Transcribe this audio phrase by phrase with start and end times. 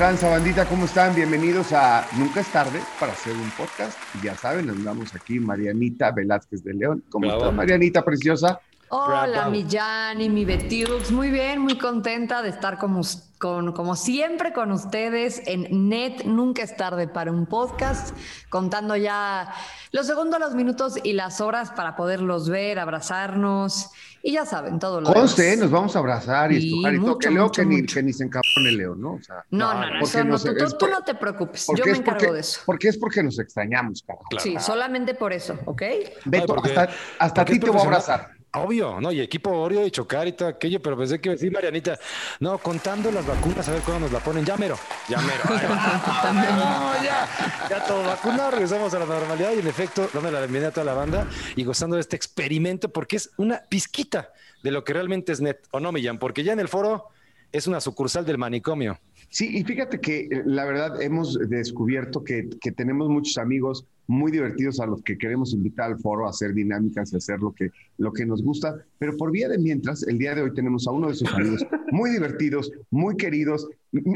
[0.00, 0.64] ¿Qué tranza, bandita?
[0.64, 1.14] ¿Cómo están?
[1.14, 3.98] Bienvenidos a Nunca es tarde para hacer un podcast.
[4.24, 7.04] Ya saben, andamos aquí Marianita Velázquez de León.
[7.10, 8.62] ¿Cómo estás, Marianita preciosa?
[8.92, 11.12] Hola, mi Jan y mi Betiux.
[11.12, 13.02] Muy bien, muy contenta de estar como,
[13.38, 16.24] con, como siempre con ustedes en Net.
[16.24, 18.16] Nunca es tarde para un podcast,
[18.48, 19.54] contando ya
[19.92, 23.92] los segundos, los minutos y las horas para poderlos ver, abrazarnos
[24.24, 27.18] y ya saben, todo lo Conste, nos vamos a abrazar y estujar y todo.
[27.18, 29.12] Que Leo, que, ni, que, ni, se encabrone Leo, ¿no?
[29.14, 30.36] O sea, no, no, no, eso no
[30.76, 32.60] tú, no te preocupes, yo me encargo de eso.
[32.66, 34.24] Porque es porque nos extrañamos, carajo.
[34.40, 35.82] Sí, solamente por eso, ¿ok?
[36.24, 36.88] Beto, hasta,
[37.20, 38.39] hasta a ti te voy a abrazar.
[38.52, 39.12] Obvio, ¿no?
[39.12, 41.98] Y equipo Oreo y chocar y todo aquello, pero pensé que iba a decir Marianita,
[42.40, 44.76] no, contando las vacunas, a ver cuándo nos la ponen, ya mero,
[45.08, 45.42] ya mero.
[45.44, 47.28] no, ya,
[47.68, 50.84] ya todo vacunado, regresamos a la normalidad y en efecto, dame la bienvenida a toda
[50.84, 54.32] la banda y gozando de este experimento porque es una pizquita
[54.64, 56.18] de lo que realmente es net, ¿o no, Millán?
[56.18, 57.08] Porque ya en el foro
[57.52, 58.98] es una sucursal del manicomio.
[59.30, 64.32] Sí, y fíjate que eh, la verdad hemos descubierto que, que tenemos muchos amigos muy
[64.32, 67.70] divertidos a los que queremos invitar al foro a hacer dinámicas y hacer lo que,
[67.96, 68.84] lo que nos gusta.
[68.98, 71.64] Pero por vía de mientras, el día de hoy tenemos a uno de sus amigos
[71.92, 73.68] muy divertidos, muy queridos.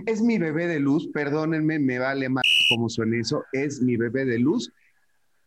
[0.06, 4.24] Es mi bebé de luz, perdónenme, me vale más como suena eso, es mi bebé
[4.24, 4.72] de luz.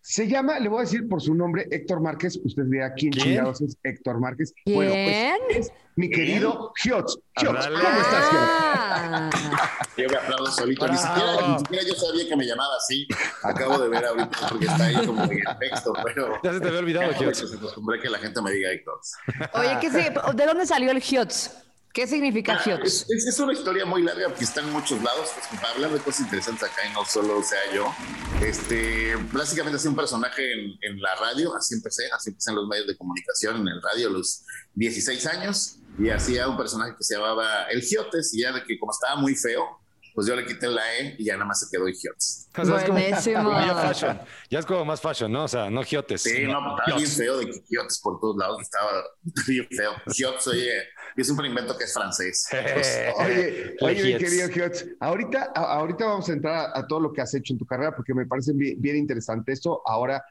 [0.10, 2.40] Se llama, le voy a decir por su nombre, Héctor Márquez.
[2.42, 4.54] Usted vea quién, chingados es Héctor Márquez.
[4.66, 7.20] Bueno, pues es mi querido Giotz.
[7.36, 9.76] Giotz, ¿cómo estás, Giotz?
[9.98, 10.88] Yo me aplaudo solito.
[10.88, 13.06] Ni siquiera, ni siquiera, yo sabía que me llamaba así.
[13.44, 16.40] Acabo de ver ahorita porque está ahí como en el texto, pero...
[16.42, 17.40] Ya se te había olvidado, Giotz.
[17.40, 19.02] Se acostumbré que la gente me diga Héctor.
[19.56, 21.67] Oye, ¿qué ¿de dónde salió el Giotz?
[21.98, 25.32] ¿Qué significa ah, Es, es, una historia muy larga porque está en muchos lados.
[25.34, 27.92] Pues, para hablar de cosas interesantes acá y no solo sea yo.
[28.40, 32.68] Este, básicamente hacía un personaje en, en, la radio, así empecé, así empecé en los
[32.68, 35.78] medios de comunicación, en el radio a los 16 años.
[35.98, 39.16] Y hacía un personaje que se llamaba El Giotes, y ya de que como estaba
[39.16, 39.80] muy feo,
[40.18, 42.50] pues yo le quité la E y ya nada más se quedó Giotes.
[42.56, 43.52] Buenísimo.
[43.52, 45.44] ya, ya, es como más fashion, ¿no?
[45.44, 46.24] O sea, no Giotes.
[46.24, 49.04] Sí, no, estaba bien feo de que Giotes por todos lados, estaba
[49.48, 49.92] bien feo.
[50.12, 50.72] Giotes, oye,
[51.16, 52.50] yo siempre invento que es francés.
[53.20, 57.36] oye, oye mi querido Giotes, ahorita, ahorita vamos a entrar a, todo lo que has
[57.36, 59.84] hecho en tu carrera porque me parece bien, bien interesante esto.
[59.86, 60.26] Ahora,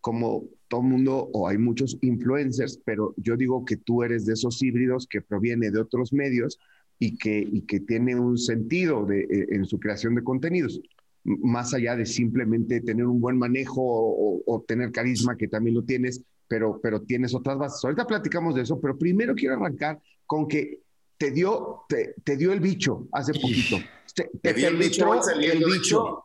[0.00, 4.32] como todo el mundo, o hay muchos influencers, pero yo digo que tú eres de
[4.32, 6.58] esos híbridos que proviene de otros medios
[6.98, 10.80] y que, y que tiene un sentido de, eh, en su creación de contenidos,
[11.24, 16.22] más allá de simplemente tener un buen manejo o, tener carisma, que también lo tienes,
[16.48, 17.84] pero, pero tienes otras bases.
[17.84, 20.80] Ahorita platicamos de eso, pero primero quiero arrancar con que
[21.18, 23.78] te dio, te, te dio el bicho hace poquito.
[24.14, 26.24] Te, te, el bicho, el bicho.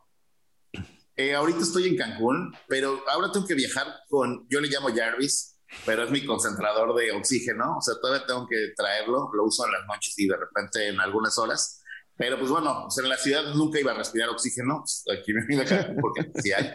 [1.16, 5.51] Eh, ahorita estoy en Cancún, pero ahora tengo que viajar con, yo le llamo Jarvis,
[5.84, 9.72] pero es mi concentrador de oxígeno, o sea, todavía tengo que traerlo, lo uso en
[9.72, 11.82] las noches y de repente en algunas horas,
[12.16, 15.32] pero pues bueno, o sea, en la ciudad nunca iba a respirar oxígeno, pues, aquí
[15.32, 16.70] me vine acá porque sí hay.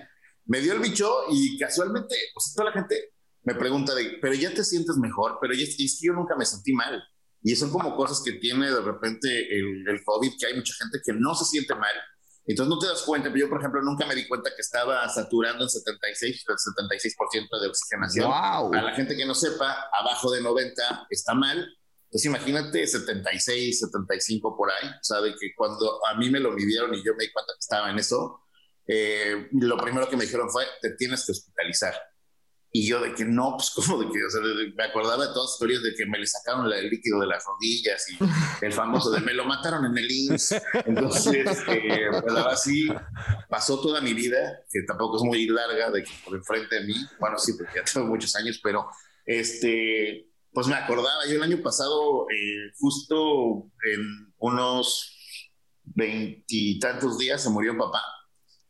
[0.46, 3.14] Me dio el bicho y casualmente, o sea, toda la gente
[3.44, 6.46] me pregunta de, pero ya te sientes mejor, pero ya, es que yo nunca me
[6.46, 7.02] sentí mal.
[7.42, 11.00] Y son como cosas que tiene de repente el, el COVID, que hay mucha gente
[11.06, 11.94] que no se siente mal,
[12.48, 15.08] entonces no te das cuenta, pero yo, por ejemplo, nunca me di cuenta que estaba
[15.10, 18.32] saturando en 76, 76% de oxigenación.
[18.32, 21.58] A la gente que no sepa, abajo de 90 está mal.
[22.06, 24.88] Entonces imagínate 76, 75 por ahí.
[25.24, 27.92] De que cuando a mí me lo midieron y yo me di cuenta que estaba
[27.92, 28.40] en eso,
[28.88, 31.96] eh, lo primero que me dijeron fue, te tienes que hospitalizar.
[32.72, 34.42] Y yo de que no, pues como de que, o sea,
[34.76, 37.44] me acordaba de todas las historias de que me le sacaron el líquido de las
[37.46, 38.18] rodillas y
[38.66, 40.56] el famoso de me lo mataron en el INS.
[40.86, 42.88] Entonces, eh, pues así
[43.50, 46.96] pasó toda mi vida, que tampoco es muy larga, de que por enfrente de mí,
[47.20, 48.88] bueno, sí, porque ya tengo muchos años, pero
[49.26, 55.14] este, pues me acordaba, yo el año pasado, eh, justo en unos
[55.84, 58.02] veintitantos días se murió papá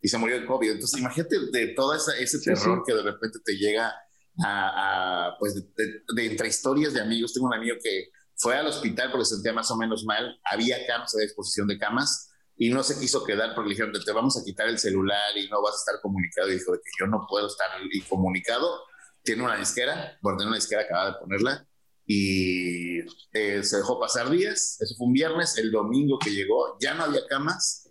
[0.07, 0.71] y se murió de COVID.
[0.71, 3.93] Entonces, imagínate de todo ese terror que de repente te llega
[4.41, 7.33] a, pues, de, entre historias de amigos.
[7.33, 10.77] Tengo un amigo que fue al hospital porque se sentía más o menos mal, había
[10.87, 14.39] camas a disposición de camas y no se quiso quedar porque le dijeron, te vamos
[14.39, 16.47] a quitar el celular y no vas a estar comunicado.
[16.47, 17.67] Y dijo que yo no puedo estar
[18.07, 18.83] comunicado.
[19.23, 21.67] Tiene una disquera, bueno, tiene una disquera, acaba de ponerla
[22.05, 22.99] y
[23.33, 24.77] eh, se dejó pasar días.
[24.79, 25.57] Eso fue un viernes.
[25.57, 27.86] El domingo que llegó ya no había camas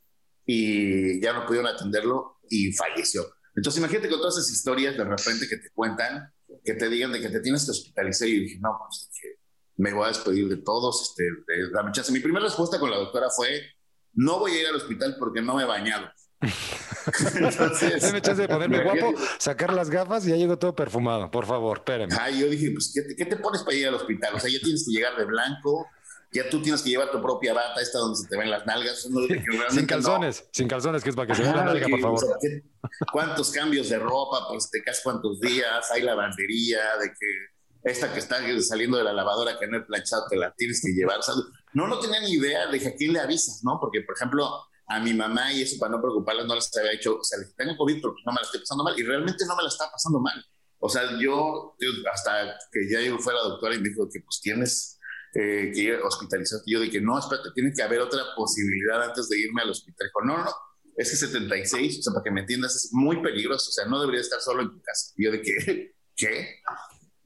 [0.47, 3.27] y ya no pudieron atenderlo y falleció.
[3.55, 6.33] Entonces imagínate con todas esas historias de repente que te cuentan,
[6.65, 9.11] que te digan de que te tienes que hospitalizar y dije, no, pues
[9.77, 12.13] me voy a despedir de todos, este, de, dame chance.
[12.13, 13.63] Mi primera respuesta con la doctora fue,
[14.15, 16.11] no voy a ir al hospital porque no me he bañado.
[17.35, 21.31] Entonces, me chance de ponerme guapo, sacar las gafas y ya llego todo perfumado.
[21.31, 22.15] Por favor, espérenme.
[22.19, 24.35] Ay, yo dije, pues, ¿qué te, ¿qué te, pones para ir al hospital?
[24.35, 25.87] O sea, ya tienes que llegar de blanco,
[26.33, 29.09] ya tú tienes que llevar tu propia bata, esta donde se te ven las nalgas.
[29.71, 32.39] sin calzones, sin calzones, que es para que se vea la nalga, por favor.
[33.13, 34.47] ¿Cuántos cambios de ropa?
[34.49, 39.13] Pues te casas cuántos días, hay lavandería, de que esta que está saliendo de la
[39.13, 41.21] lavadora que no he planchado te la tienes que llevar.
[41.73, 43.79] no, no tenía ni idea de a quién le avisas, ¿no?
[43.81, 44.49] Porque, por ejemplo,
[44.89, 47.47] a mi mamá y eso para no preocuparla no les había hecho, o sea, le
[47.57, 49.91] tengo COVID, pero no me la estoy pasando mal y realmente no me la está
[49.91, 50.45] pasando mal.
[50.79, 51.77] O sea, yo,
[52.13, 54.96] hasta que ya yo fue la doctora y me dijo que pues tienes
[55.39, 59.39] eh, que ir hospitalizado, yo dije, no, espérate, tiene que haber otra posibilidad antes de
[59.39, 60.09] irme al hospital.
[60.09, 60.51] Dijo, no, no,
[60.97, 64.01] es que 76, o sea, para que me entiendas, es muy peligroso, o sea, no
[64.01, 65.13] debería estar solo en tu casa.
[65.19, 66.61] Yo de que, ¿qué?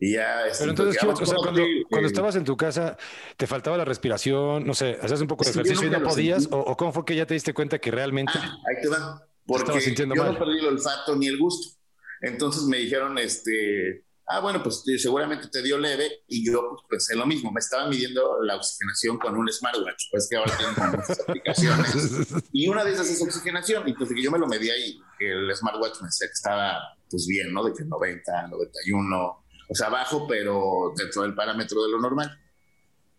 [0.01, 2.97] Y ya, este, Pero entonces, o sea, cuando, cuando, estabas en tu casa,
[3.37, 4.67] ¿te faltaba la respiración?
[4.67, 6.49] No sé, ¿hacías un poco de ejercicio y no podías?
[6.51, 8.33] O, cómo fue que ya te diste cuenta que realmente...
[8.35, 9.23] Ah, ahí te va.
[9.47, 11.79] Porque yo no perdí el olfato ni el gusto.
[12.23, 17.17] Entonces me dijeron, este, ah, bueno, pues seguramente te dio leve y yo pues, pensé
[17.17, 17.51] lo mismo.
[17.51, 22.35] Me estaba midiendo la oxigenación con un smartwatch, pues que ahora tienen muchas aplicaciones.
[22.53, 23.87] Y una de esas es oxigenación.
[23.87, 26.79] Entonces que yo me lo medía y el smartwatch me decía que estaba
[27.11, 27.65] pues bien, ¿no?
[27.65, 32.39] De que 90, 91, o sea, bajo, pero dentro del parámetro de lo normal.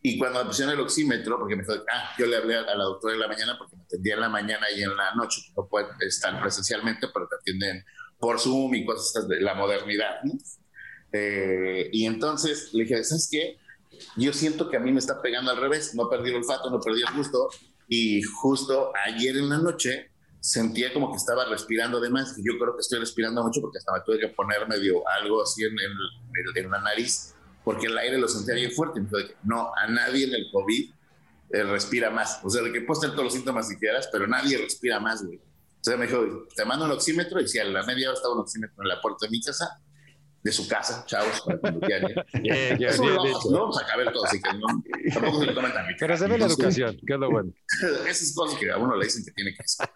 [0.02, 2.84] Y cuando me pusieron el oxímetro, porque me dijo, ah, yo le hablé a la
[2.84, 5.68] doctora en la mañana porque me atendía en la mañana y en la noche, no
[5.68, 7.86] pueden estar presencialmente, pero te atienden
[8.18, 10.22] por Zoom y cosas de la modernidad.
[11.12, 13.58] Eh, y entonces le dije, ¿sabes qué?
[14.18, 16.80] Yo siento que a mí me está pegando al revés, no perdí el olfato, no
[16.80, 17.50] perdí el gusto.
[17.88, 22.38] Y justo ayer en la noche sentía como que estaba respirando de más.
[22.38, 25.44] Y yo creo que estoy respirando mucho porque hasta me tuve que poner medio algo
[25.44, 29.00] así en, el, en la nariz, porque el aire lo sentía bien fuerte.
[29.00, 30.92] Y me dijo, no, a nadie en el COVID
[31.52, 32.40] eh, respira más.
[32.44, 35.24] O sea, de que puedes tener todos los síntomas si quieras, pero nadie respira más,
[35.24, 35.40] güey.
[35.76, 38.42] Entonces me dijo, te mando un oxímetro y si a la media hora estaba un
[38.42, 39.82] oxímetro en la puerta de mi casa,
[40.44, 42.12] de su casa, chavos, para cuando quieran.
[42.42, 44.68] Yeah, yeah, Eso lo, vamos a caber todo, así que no,
[45.14, 47.54] tampoco se lo tomen tan Pero se ve la educación, que es lo bueno.
[48.08, 49.90] Esas cosas que a uno le dicen que tiene que hacer.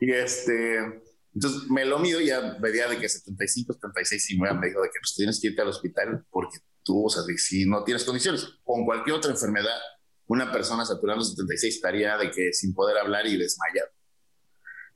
[0.00, 1.02] Y este,
[1.34, 5.00] entonces me lo mido ya veía de que 75, 76 y me dijo de que
[5.00, 8.84] pues, tienes que irte al hospital porque tú, o sea, si no tienes condiciones, con
[8.84, 9.78] cualquier otra enfermedad,
[10.26, 13.90] una persona saturando 76 estaría de que sin poder hablar y desmayado.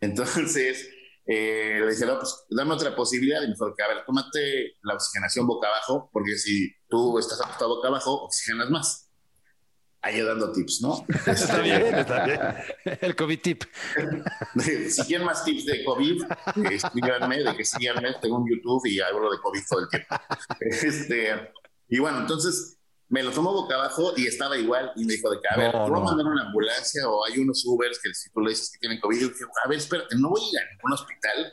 [0.00, 0.88] Entonces,
[1.30, 3.42] eh, le dije, no, pues dame otra posibilidad.
[3.42, 7.76] Y me dijo, a ver, tómate la oxigenación boca abajo, porque si tú estás acostado
[7.76, 9.10] boca abajo, oxigenas más.
[10.00, 11.04] Ahí dando tips, ¿no?
[11.26, 12.40] está bien, está bien.
[13.00, 13.64] El COVID tip.
[14.88, 16.22] si quieren más tips de COVID,
[16.70, 20.16] escríbanme, de que síganme, tengo un YouTube y hablo de COVID todo el tiempo.
[20.60, 21.52] Este,
[21.88, 22.77] y bueno, entonces
[23.10, 25.72] me lo tomó boca abajo y estaba igual y me dijo de que, a ver,
[25.72, 28.70] ¿tú vas a mandar una ambulancia o hay unos Ubers que si tú le dices
[28.70, 29.16] que tienen COVID?
[29.16, 31.52] Y dije, a ver, espérate, no voy a ir a ningún hospital.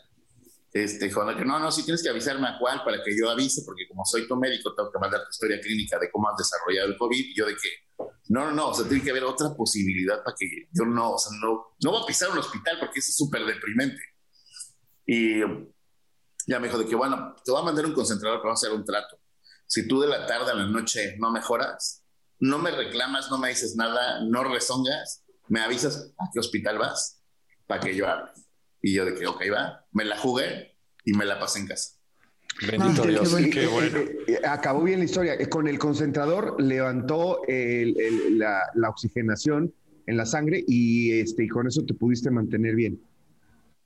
[0.73, 3.87] Este, dijo, no, no, si tienes que avisarme a cuál para que yo avise, porque
[3.87, 6.97] como soy tu médico, tengo que mandar tu historia clínica de cómo has desarrollado el
[6.97, 7.25] COVID.
[7.25, 7.69] Y yo de que,
[8.27, 11.17] no, no, no, o sea, tiene que haber otra posibilidad para que yo no, o
[11.17, 14.01] sea, no, no voy a pisar un hospital porque eso es súper deprimente.
[15.05, 15.39] Y
[16.47, 18.83] ya me dijo de que, bueno, te voy a mandar un concentrador para hacer un
[18.83, 19.17] trato
[19.67, 22.03] si tú de la tarde a la noche no mejoras,
[22.39, 27.21] no me reclamas, no me dices nada, no rezongas, me avisas a qué hospital vas
[27.67, 28.31] para que yo hable.
[28.81, 31.95] Y yo de que, ok, va, me la jugué y me la pasé en casa.
[32.61, 33.97] Bendito ah, Dios, qué bueno.
[33.97, 35.37] Eh, eh, eh, acabó bien la historia.
[35.49, 39.73] Con el concentrador levantó la, oxigenación
[40.07, 43.01] en la sangre y, este, y con eso te pudiste mantener bien.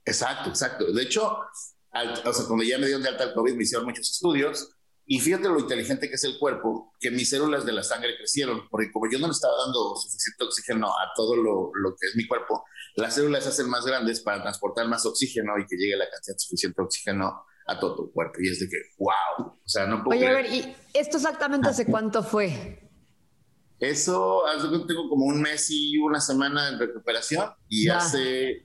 [0.04, 0.92] Exacto, exacto.
[0.92, 4.08] De hecho, o sea, cuando ya me dieron de alta el COVID, me hicieron muchos
[4.08, 4.70] estudios
[5.12, 8.68] y fíjate lo inteligente que es el cuerpo, que mis células de la sangre crecieron,
[8.70, 12.14] porque como yo no le estaba dando suficiente oxígeno a todo lo, lo que es
[12.14, 12.62] mi cuerpo,
[12.94, 16.36] las células se hacen más grandes para transportar más oxígeno y que llegue la cantidad
[16.38, 18.38] suficiente de oxígeno a todo tu cuerpo.
[18.40, 20.16] Y es de que, wow, o sea, no puedo...
[20.16, 22.88] Oye, a ver, ¿y esto exactamente hace cuánto fue?
[23.80, 24.44] Eso,
[24.86, 28.64] tengo como un mes y una semana en recuperación y hace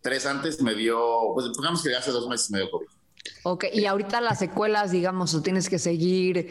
[0.00, 0.98] tres antes me dio,
[1.34, 2.88] pues digamos que hace dos meses me dio COVID.
[3.42, 6.50] Ok, y ahorita las secuelas, digamos, o tienes que seguir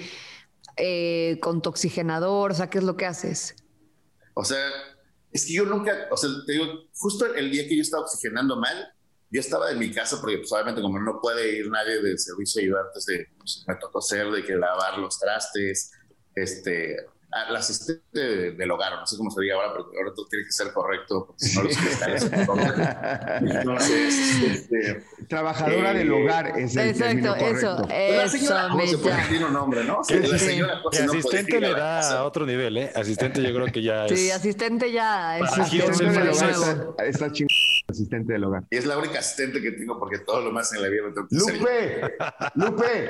[0.78, 3.56] eh, con tu oxigenador, o sea, ¿qué es lo que haces?
[4.34, 4.70] O sea,
[5.32, 8.58] es que yo nunca, o sea, te digo, justo el día que yo estaba oxigenando
[8.58, 8.94] mal,
[9.30, 12.62] yo estaba en mi casa porque pues obviamente como no puede ir nadie del servicio
[12.62, 15.92] de ayudantes, de, pues, me tocó hacer de que lavar los trastes,
[16.36, 16.98] este,
[17.46, 20.52] al asistente del hogar, no sé cómo se diga ahora, pero ahora todo tiene que
[20.52, 22.32] ser correcto, porque si no los cristales
[23.42, 28.98] Entonces, este, Trabajadora del eh, hogar es el Exacto, eso, eso, señora José,
[29.30, 30.04] tiene un nombre, ¿no?
[30.04, 32.92] Sí, la señora José no asistente le da a otro nivel, ¿eh?
[32.96, 34.20] Asistente yo creo que ya es...
[34.20, 35.44] Sí, asistente ya es...
[35.58, 37.48] Asistente del hogar está, está chingón.
[37.88, 38.64] Asistente del hogar.
[38.70, 41.14] Y es la única asistente que tengo porque todo lo más en la vida lo
[41.14, 42.18] tengo que Lupe,
[42.56, 43.10] Lupe,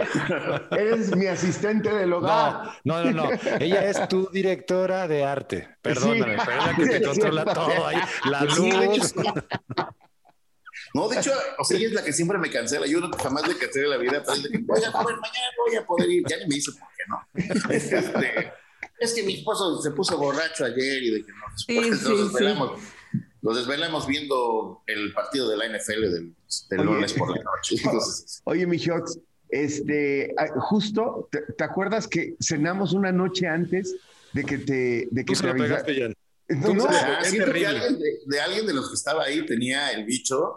[0.72, 2.80] eres mi asistente del hogar.
[2.84, 3.30] No, no, no,
[3.60, 5.68] Ella es tu directora de arte.
[5.82, 7.98] Perdóname, pero es la que te controla todo ahí.
[8.30, 9.14] La luz.
[10.94, 12.86] No, de hecho, o sea, ella es la que siempre me cancela.
[12.88, 15.76] Yo no jamás le cancelé la vida, pero es de que, oiga, joven, mañana voy
[15.76, 16.24] a poder ir.
[16.28, 17.74] Ya ni me dice por qué no.
[17.74, 18.54] Este,
[19.00, 21.38] es que mi esposo se puso borracho ayer y de que no.
[21.56, 22.88] Sí, sí, nos, desvelamos, sí.
[23.42, 26.36] Nos desvelamos viendo el partido de la NFL del,
[26.70, 27.76] del lunes por la noche.
[27.84, 33.96] Entonces, oye, mi Shots, este, justo, te, te, acuerdas que cenamos una noche antes
[34.34, 36.10] de que te, de que Tú te pegaste ya.
[36.50, 37.68] No, no, ah, es terrible.
[37.68, 40.56] Alguien de, de, alguien de los que estaba ahí tenía el bicho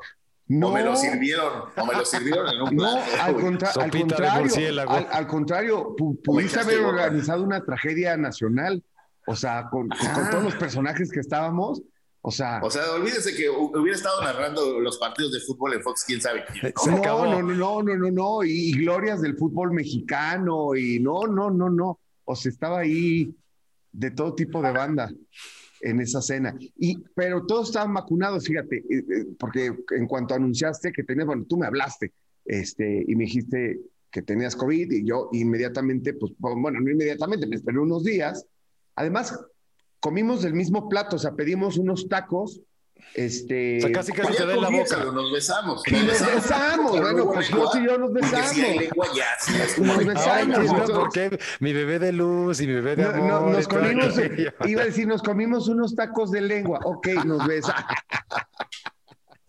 [0.50, 0.66] no.
[0.66, 2.96] O me lo sirvieron, o me lo sirvieron en un plato.
[2.96, 8.82] No, al, contra al contrario, al, al, contrario, pudiste haber organizado una tragedia nacional,
[9.28, 11.82] o sea, con, con, con, todos los personajes que estábamos,
[12.22, 12.60] o sea...
[12.62, 16.44] O sea, olvídese que hubiera estado narrando los partidos de fútbol en Fox, quién sabe
[16.52, 16.72] quién.
[16.86, 21.26] No, no, no, no, no, no, no, y, y glorias del fútbol mexicano, y no,
[21.26, 23.34] no, no, no, o sea, estaba ahí
[23.92, 25.10] de todo tipo de banda
[25.80, 26.54] en esa cena.
[26.76, 28.84] Y, pero todos estaban vacunados, fíjate,
[29.38, 32.12] porque en cuanto anunciaste que tenías, bueno, tú me hablaste
[32.44, 37.56] este, y me dijiste que tenías COVID y yo inmediatamente, pues bueno, no inmediatamente, me
[37.56, 38.44] esperé unos días.
[38.96, 39.38] Además,
[40.00, 42.60] comimos del mismo plato, o sea, pedimos unos tacos.
[43.14, 45.04] Este, o sea, casi casi te da en la boca.
[45.04, 45.82] Nos besamos.
[45.90, 47.00] Nos besamos.
[47.00, 48.50] bueno, pues vos y yo nos besamos.
[48.50, 49.26] Si lengua, ya,
[49.82, 50.26] nos besamos.
[50.26, 53.18] Ay, no, porque mi bebé de luz y mi bebé de amor.
[53.18, 54.14] No, no, nos comimos,
[54.66, 56.80] iba a decir, nos comimos unos tacos de lengua.
[56.84, 57.84] Ok, nos besamos.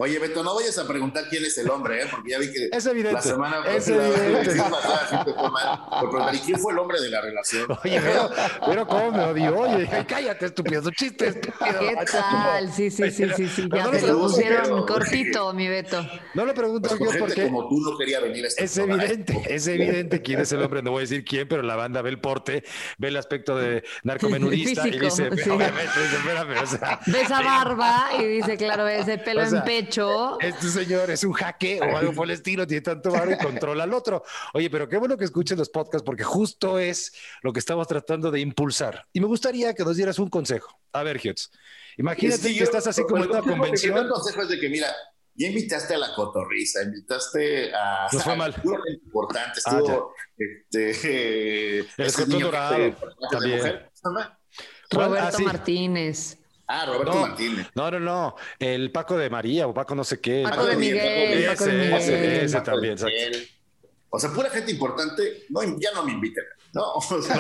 [0.04, 2.08] Oye, Beto, no vayas a preguntar quién es el hombre, ¿eh?
[2.10, 4.52] porque ya vi que es evidente, la semana es evidente.
[6.34, 7.68] ¿Y quién fue el hombre de la relación?
[7.84, 8.32] Oye, pero,
[8.66, 9.60] pero cómo me odió.
[9.60, 11.80] Oye, cállate, estúpido, chiste estúpido.
[11.80, 12.74] ¿Qué tal?
[12.74, 13.70] Sí, sí, sí, sí, sí.
[13.72, 16.04] Ya no te lo pusieron cortito, mi Beto.
[16.34, 19.40] No le pregunto pues yo porque como tú no quería venir a este Es evidente,
[19.48, 20.82] es evidente quién es el hombre.
[20.82, 22.64] No voy a decir quién, pero la banda ve el porte,
[22.98, 25.50] ve el aspecto de narcomenudista Físico, y dice, sí.
[25.52, 29.60] obviamente, dice, espérame, o sea, Ve esa barba y dice, claro, ese pelo O sea,
[29.60, 29.91] en pecho.
[30.40, 33.84] Este señor es un jaque o algo por el estilo, tiene tanto barro y controla
[33.84, 34.24] al otro.
[34.54, 38.32] Oye, pero qué bueno que escuchen los podcasts porque justo es lo que estamos tratando
[38.32, 39.08] de impulsar.
[39.14, 40.80] Y me gustaría que nos dieras un consejo.
[40.94, 41.50] A ver, Giotz,
[41.98, 43.94] imagínate Sí, que yo- estás así como en una el El convención.
[43.94, 44.88] primer consejo es de que, mira,
[45.34, 48.08] ya invitaste a la cotorriza, invitaste a...
[48.12, 48.52] Nos fue mal.
[48.56, 50.14] Estuvo importante, Ah, estuvo...
[50.38, 52.96] este, El ese escorpión niño que dorado,
[53.32, 53.60] también.
[54.92, 55.44] Roberto Ah, sí.
[55.44, 56.38] Martínez.
[56.74, 57.68] Ah, Roberto No, Martínez.
[57.76, 58.36] no, no, no.
[58.60, 60.44] El Paco de María o Paco no sé qué.
[60.44, 61.94] Paco de Miguel, Paco de Ese, Miguel.
[61.94, 62.96] ese, ese Paco de también.
[63.06, 63.48] Miguel.
[64.10, 66.44] O sea, pura gente importante, no, ya no me inviten.
[66.74, 67.36] No, o sea,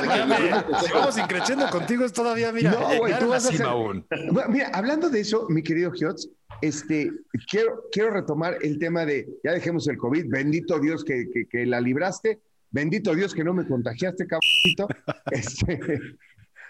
[0.86, 4.06] Si vamos increciendo contigo es todavía, mira, No, güey, tú vas a hacer- aún.
[4.32, 6.28] Bueno, Mira, hablando de eso, mi querido Giotz,
[6.62, 7.12] este,
[7.50, 11.66] quiero, quiero retomar el tema de, ya dejemos el COVID, bendito Dios que, que, que
[11.66, 12.40] la libraste,
[12.72, 14.88] bendito Dios que no me contagiaste, caballito.
[15.32, 16.00] Este,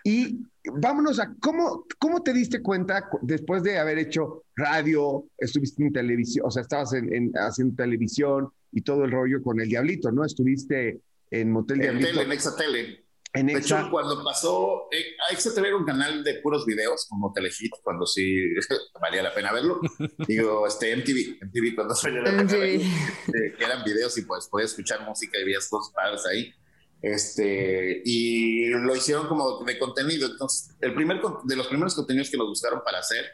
[0.03, 5.83] y vámonos a, ¿cómo, ¿cómo te diste cuenta cu- después de haber hecho radio, estuviste
[5.83, 9.67] en televisión, o sea, estabas en, en- haciendo televisión y todo el rollo con el
[9.69, 10.23] Diablito, ¿no?
[10.25, 12.07] Estuviste en Motel en Diablito.
[12.09, 13.05] tele, en Exa Tele.
[13.33, 13.79] en De Exa.
[13.81, 17.71] hecho, cuando pasó, eh, a Exa Tele era un canal de puros videos, como Telehit,
[17.83, 18.37] cuando sí
[19.01, 19.79] valía la pena verlo.
[20.27, 22.59] Digo, este, MTV, MTV cuando valía la pena MTV.
[22.59, 26.53] verlo, eh, que eran videos y pues podías escuchar música y veías cosas padres ahí.
[27.01, 30.27] Este, y lo hicieron como de contenido.
[30.27, 33.25] Entonces, el primer, de los primeros contenidos que nos buscaron para hacer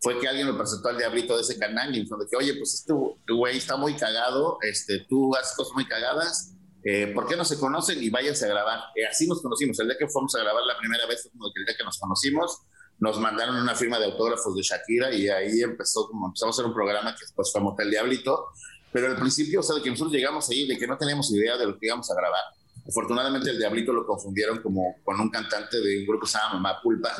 [0.00, 2.74] fue que alguien me presentó al diablito de ese canal y me que, oye, pues
[2.74, 2.92] este
[3.32, 6.52] güey está muy cagado, este, tú haces cosas muy cagadas,
[6.84, 8.80] eh, ¿por qué no se conocen y váyanse a grabar?
[8.94, 11.64] Eh, así nos conocimos, el día que fuimos a grabar la primera vez, como el
[11.64, 12.60] día que nos conocimos,
[12.98, 16.68] nos mandaron una firma de autógrafos de Shakira y ahí empezó, como empezamos a hacer
[16.68, 18.46] un programa que después fue Motel Diablito,
[18.92, 21.56] pero al principio, o sea, de que nosotros llegamos ahí, de que no teníamos idea
[21.56, 22.42] de lo que íbamos a grabar.
[22.88, 26.54] Afortunadamente el Diablito lo confundieron como con un cantante de un grupo que se llama
[26.54, 27.10] Mamá Pulpa,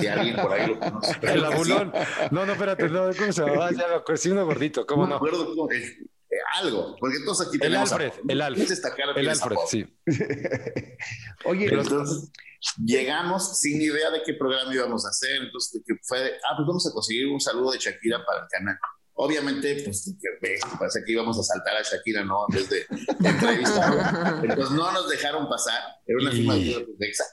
[0.00, 1.12] si alguien por ahí lo conoce.
[1.22, 1.92] El abulón.
[2.30, 3.70] No, no, espérate, no, ¿cómo se llama?
[3.72, 5.16] Ya me acuerdo, sí, uno gordito, ¿cómo no me no?
[5.16, 5.82] acuerdo cómo es.
[5.90, 8.22] Eh, algo, porque todos aquí El tenemos Alfred, apodo.
[8.28, 8.72] el Alfred.
[9.16, 9.86] El Alfred, sí.
[11.44, 12.30] Oye, Pero- Entonces,
[12.84, 15.42] llegamos sin idea de qué programa íbamos a hacer.
[15.42, 16.18] Entonces, de que fue,
[16.48, 18.76] ah, pues vamos a conseguir un saludo de Shakira para el canal.
[19.16, 20.12] Obviamente, pues,
[20.78, 22.46] parece que íbamos a saltar a Shakira, ¿no?
[22.48, 22.86] En vez de
[23.28, 24.40] entrevistarla.
[24.42, 25.80] Entonces, no nos dejaron pasar.
[26.06, 27.24] Era una Y- firma de Dexa.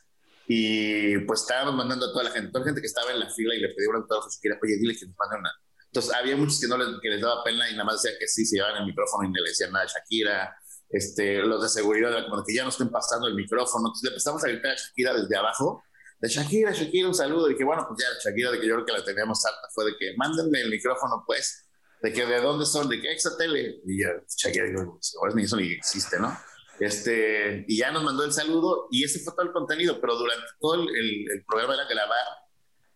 [0.47, 3.29] Y pues estábamos mandando a toda la gente, toda la gente que estaba en la
[3.29, 5.51] fila y le pedía un autógrafo a Shakira, oye, dile que nos mande una.
[5.85, 8.27] Entonces, había muchos que no les, que les daba pena y nada más decían que
[8.27, 10.55] sí, se llevaban el micrófono y no le decían nada a Shakira.
[10.89, 13.87] Este, los de seguridad, como que ya no estén pasando el micrófono.
[13.87, 15.83] Entonces, le empezamos a gritar a Shakira desde abajo
[16.19, 17.49] de Shakira, Shakira, un saludo.
[17.49, 19.85] Y que bueno, pues ya Shakira, de que yo creo que la teníamos harta, fue
[19.85, 21.65] de que mándenme el micrófono, pues,
[22.01, 25.43] de que de dónde son, de que tele Y ya Shakira dijo, pues, ahora ni
[25.43, 26.35] eso ni existe, ¿no?
[26.79, 30.47] Este, y ya nos mandó el saludo y ese fue todo el contenido, pero durante
[30.59, 32.25] todo el, el, programa era grabar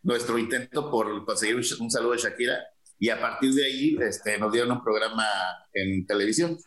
[0.01, 2.57] nuestro intento por conseguir un, saludo de Shakira
[2.97, 5.25] y a partir de ahí este, nos dieron un programa
[5.74, 6.57] en televisión.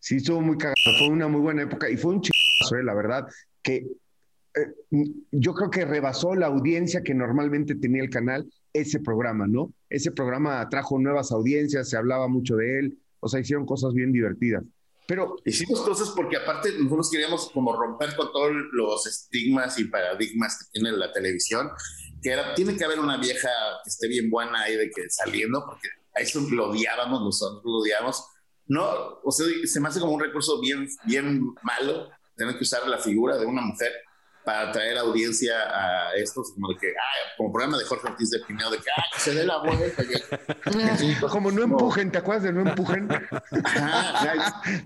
[0.00, 2.36] Sí, estuvo muy cagado, fue una muy buena época y fue un chico,
[2.76, 3.28] eh, la verdad,
[3.62, 3.86] que
[4.56, 4.74] eh,
[5.30, 9.72] yo creo que rebasó la audiencia que normalmente tenía el canal ese programa, ¿no?
[9.92, 14.10] Ese programa trajo nuevas audiencias, se hablaba mucho de él, o sea, hicieron cosas bien
[14.10, 14.64] divertidas.
[15.06, 20.58] Pero hicimos cosas porque aparte nosotros queríamos como romper con todos los estigmas y paradigmas
[20.58, 21.68] que tiene la televisión,
[22.22, 23.50] que era, tiene que haber una vieja
[23.84, 27.80] que esté bien buena ahí de que saliendo, porque a eso lo odiábamos, nosotros lo
[27.80, 28.24] odiábamos.
[28.68, 32.88] No, o sea, se me hace como un recurso bien, bien malo tener que usar
[32.88, 33.92] la figura de una mujer
[34.44, 38.40] para atraer audiencia a estos, como de que, ah, como programa de Jorge Ortiz de
[38.40, 40.02] Pineo, de que, ah, que se dé la vuelta.
[41.30, 43.08] como no empujen, ¿te acuerdas de no empujen?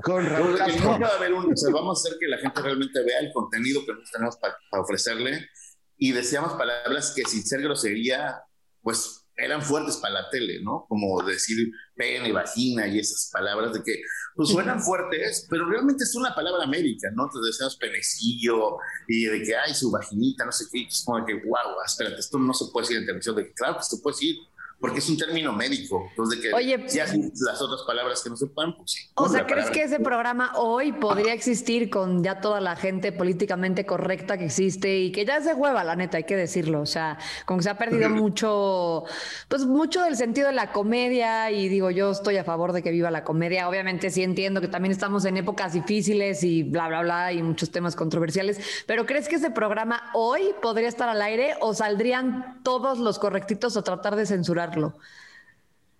[0.03, 3.03] Con Raúl va a haber un, o sea, vamos a hacer que la gente realmente
[3.03, 5.49] vea el contenido que nosotros tenemos para ofrecerle
[5.97, 8.43] y decíamos palabras que sin ser grosería,
[8.83, 10.87] pues eran fuertes para la tele, ¿no?
[10.88, 14.00] Como decir pene, vagina y esas palabras de que
[14.35, 17.28] pues suenan fuertes, pero realmente es una palabra médica, ¿no?
[17.28, 18.78] Te decíamos penecillo
[19.09, 22.38] y de que, ay, su vaginita, no sé qué, es como que, wow, espérate, esto
[22.38, 24.37] no se puede decir en televisión, de que claro que esto puede decir
[24.78, 26.06] porque es un término médico.
[26.11, 29.09] Entonces, de que Oye, si hacen las otras palabras que no se pueden, pues sí.
[29.14, 33.87] O sea, ¿crees que ese programa hoy podría existir con ya toda la gente políticamente
[33.87, 36.83] correcta que existe y que ya se hueva, la neta, hay que decirlo?
[36.83, 39.04] O sea, como que se ha perdido mucho,
[39.49, 42.90] pues mucho del sentido de la comedia y digo, yo estoy a favor de que
[42.90, 43.68] viva la comedia.
[43.68, 47.71] Obviamente sí entiendo que también estamos en épocas difíciles y bla, bla, bla, y muchos
[47.71, 52.99] temas controversiales, pero ¿crees que ese programa hoy podría estar al aire o saldrían todos
[52.99, 54.66] los correctitos a tratar de censurar?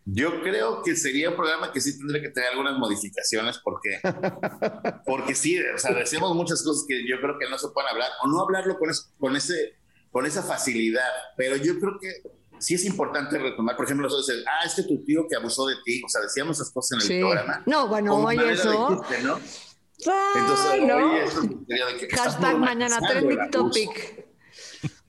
[0.09, 3.99] Yo creo que sería un programa que sí tendría que tener algunas modificaciones porque,
[5.07, 8.11] porque sí, o sea, decimos muchas cosas que yo creo que no se pueden hablar
[8.23, 9.75] o no hablarlo con, con, ese,
[10.13, 12.23] con esa facilidad, pero yo creo que
[12.61, 15.67] sí es importante retomar, por ejemplo, nosotros decimos, ah, es que tu tío que abusó
[15.67, 17.63] de ti, o sea, decíamos esas cosas en el programa.
[17.67, 19.03] No, bueno, hoy eso.
[19.25, 19.41] ¿no?
[19.99, 21.17] Entonces, no.
[21.17, 24.26] eso de que Hashtag mañana trending topic.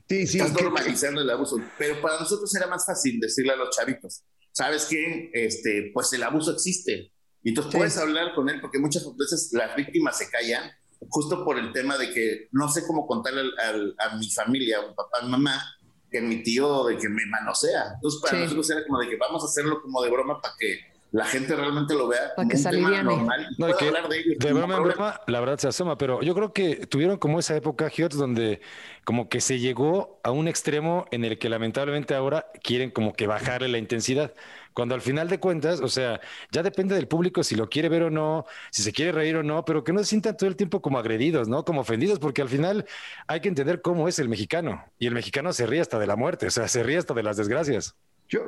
[0.08, 0.39] Sí, sí.
[0.39, 1.58] Estás normalizando el abuso.
[1.78, 5.30] Pero para nosotros era más fácil decirle a los chavitos, ¿sabes qué?
[5.34, 7.12] Este, pues el abuso existe.
[7.43, 10.72] Y entonces puedes hablar con él, porque muchas veces las víctimas se callan
[11.10, 13.52] justo por el tema de que no sé cómo contarle
[14.00, 15.63] a mi familia, a mi papá, a mi mamá,
[16.10, 17.93] que mi tío de que me manosea.
[17.96, 20.80] Entonces para nosotros era como de que vamos a hacerlo como de broma para que
[21.12, 24.84] la gente realmente lo vea como que tema normal no, que de De broma en
[24.84, 28.62] broma, la verdad se asoma, pero yo creo que tuvieron como esa época, Giot, donde
[29.06, 33.28] como que se llegó a un extremo en el que lamentablemente ahora quieren como que
[33.28, 34.34] bajarle la intensidad.
[34.74, 36.20] Cuando al final de cuentas, o sea,
[36.52, 39.43] ya depende del público si lo quiere ver o no, si se quiere reír o
[39.43, 41.65] no, pero que no se sientan todo el tiempo como agredidos, ¿no?
[41.65, 42.86] Como ofendidos, porque al final
[43.28, 44.86] hay que entender cómo es el mexicano.
[45.00, 47.24] Y el mexicano se ríe hasta de la muerte, o sea, se ríe hasta de
[47.24, 47.96] las desgracias.
[48.30, 48.42] Yo,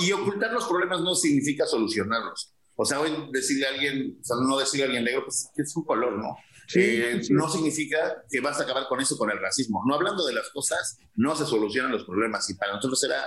[0.00, 2.52] y ocultar los problemas no significa solucionarlos.
[2.74, 5.76] O sea, hoy decirle a alguien, o sea, no decirle a alguien negro, pues es
[5.76, 6.36] un color, ¿no?
[6.74, 9.82] Eh, no significa que vas a acabar con eso, con el racismo.
[9.86, 12.50] No hablando de las cosas, no se solucionan los problemas.
[12.50, 13.24] Y para nosotros era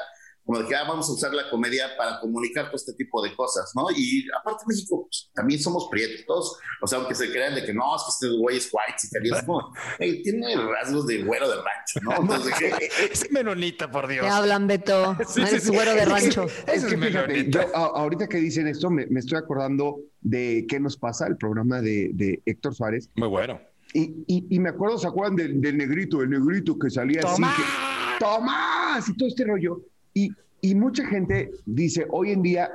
[0.49, 3.35] como de que ah, vamos a usar la comedia para comunicar todo este tipo de
[3.35, 3.85] cosas, ¿no?
[3.95, 7.71] Y aparte México, pues, también somos prietos, todos, o sea, aunque se crean de que
[7.71, 11.57] no, es que este güey es white, y es como, tiene rasgos de güero de
[11.57, 12.35] rancho, ¿no?
[13.11, 14.25] es menonita, por Dios.
[14.25, 16.47] Te hablan, Beto, es güero de rancho.
[16.65, 21.27] Es, que fíjate, yo, ahorita que dicen esto, me, estoy acordando de qué nos pasa,
[21.27, 23.07] el programa de, de Héctor Suárez.
[23.13, 23.61] Muy bueno.
[23.93, 27.43] Y, y, me acuerdo, ¿se acuerdan del, negrito, el negrito que salía así?
[27.43, 29.07] Que, ¡Tomás!
[29.09, 29.81] Y todo este rollo.
[30.13, 30.29] Y,
[30.61, 32.69] y mucha gente dice, hoy en día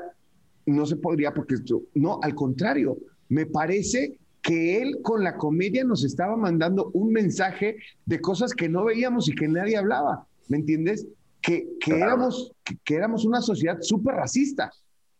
[0.67, 2.97] no se podría porque esto, no, al contrario,
[3.29, 8.69] me parece que él con la comedia nos estaba mandando un mensaje de cosas que
[8.69, 11.07] no veíamos y que nadie hablaba, ¿me entiendes?
[11.41, 12.53] Que, que éramos,
[12.85, 14.71] que éramos una sociedad súper racista.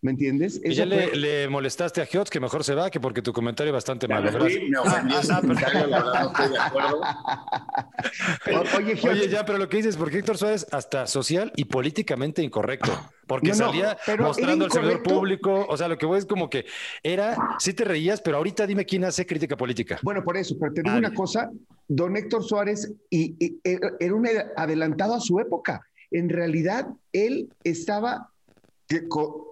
[0.05, 0.61] ¿Me entiendes?
[0.63, 3.73] y ya le, molestaste a Giotz que mejor se va, que porque tu comentario es
[3.73, 4.31] bastante malo.
[4.31, 7.01] me ofendió ah, ah, la verdad no estoy de acuerdo.
[8.77, 12.93] Oye, Oye, ya, pero lo que dices, porque Héctor Suárez hasta social y políticamente incorrecto.
[13.27, 15.65] Porque salía mostrando al servidor público.
[15.71, 16.67] O sea, lo que voy es como que
[17.03, 20.01] era, sí te reías, pero ahorita dime quién hace crítica política.
[20.03, 21.51] Bueno, por eso, pero te digo una cosa,
[21.89, 25.81] don Héctor Suárez y, era un adelantado a su época.
[26.11, 28.34] En realidad, él estaba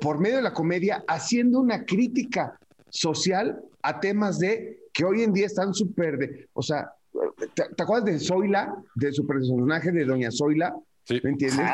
[0.01, 5.33] por medio de la comedia haciendo una crítica social a temas de que hoy en
[5.33, 6.93] día están súper de, o sea,
[7.55, 10.75] ¿te, acuerdas de Zoila, de su personaje de Doña Zoila?
[11.09, 11.67] ¿Me entiendes?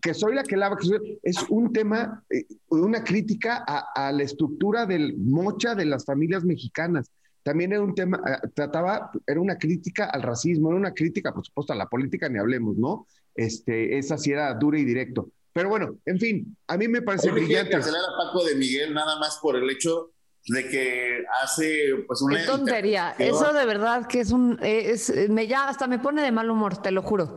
[0.00, 5.16] Que Zoila que lava, que es un tema, eh, una crítica a, la estructura del
[5.16, 7.10] mocha de las familias mexicanas.
[7.42, 11.44] También era un tema, eh, trataba, era una crítica al racismo, era una crítica, por
[11.44, 13.06] supuesto, a la política, ni hablemos, ¿no?
[13.34, 15.30] Este, esa sí era dura y directo.
[15.56, 17.70] Pero bueno, en fin, a mí me parece brillante.
[17.70, 20.12] cancelar a Paco de Miguel nada más por el hecho
[20.48, 23.14] de que hace pues una Qué tontería.
[23.18, 26.80] eso de verdad que es un es, me ya hasta me pone de mal humor
[26.80, 27.36] te lo juro.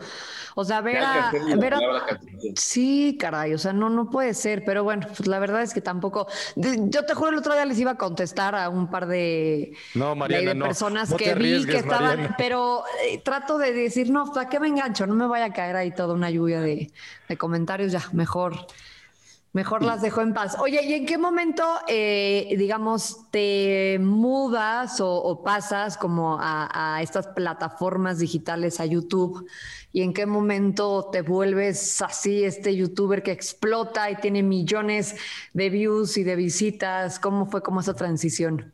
[0.56, 1.80] O sea ver a, ver a
[2.56, 3.18] sí.
[3.20, 6.28] Caray o sea no no puede ser pero bueno pues la verdad es que tampoco.
[6.56, 10.16] Yo te juro el otro día les iba a contestar a un par de, no,
[10.16, 14.60] Mariana, de, personas que vi que estaban pero eh, trato de decir no ¿para qué
[14.60, 15.08] me engancho?
[15.08, 16.92] no me vaya a caer ahí toda una lluvia de,
[17.28, 18.68] de comentarios ya mejor
[19.60, 20.56] Mejor las dejo en paz.
[20.58, 28.20] Oye, ¿y en qué momento, eh, digamos, te mudas o, pasas como a, estas plataformas
[28.20, 29.46] digitales, a YouTube?
[29.92, 35.18] ¿Y en qué momento te vuelves así, este youtuber que explota y tiene millones
[35.52, 37.20] de views y de visitas?
[37.20, 38.72] ¿Cómo fue como esa transición?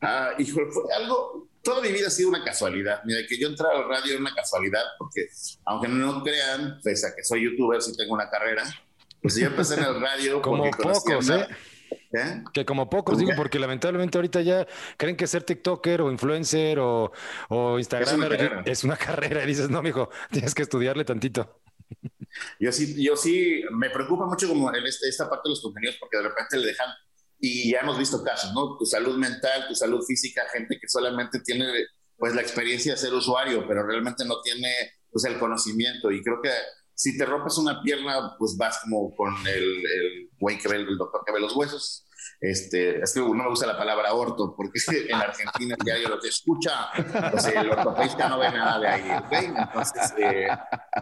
[0.00, 3.00] Ah, hijo, fue algo, toda mi vida ha sido una casualidad.
[3.04, 5.22] Mira, que yo entrara al radio era una casualidad, porque
[5.64, 8.62] aunque no crean, pese a que soy youtuber, sí tengo una carrera
[9.24, 10.42] pues yo empecé en el radio.
[10.42, 11.48] Como pocos, ¿eh?
[12.12, 12.44] ¿eh?
[12.52, 14.66] Que como pocos, digo, porque lamentablemente ahorita ya
[14.98, 17.10] creen que ser TikToker o influencer o,
[17.48, 19.42] o Instagramer es una, carrera.
[19.44, 21.62] Y dices, no, mijo, tienes que estudiarle tantito.
[22.60, 25.96] Yo sí, yo sí, me preocupa mucho como en este, esta parte de los contenidos
[26.00, 26.88] porque de repente le dejan,
[27.38, 28.76] y ya hemos visto casos, ¿no?
[28.76, 31.66] Tu salud mental, tu salud física, gente que solamente tiene
[32.16, 34.68] pues la experiencia de ser usuario, pero realmente no tiene
[35.12, 36.10] pues el conocimiento.
[36.10, 36.50] Y creo que
[36.94, 40.96] si te rompes una pierna, pues vas como con el, el güey que ve, el
[40.96, 42.06] doctor que ve los huesos.
[42.40, 44.78] Este, es que no me gusta la palabra orto, porque
[45.08, 46.90] en Argentina el diario lo que escucha,
[47.30, 49.10] pues el ortopedista no ve nada de ahí,
[49.56, 50.48] Entonces, eh,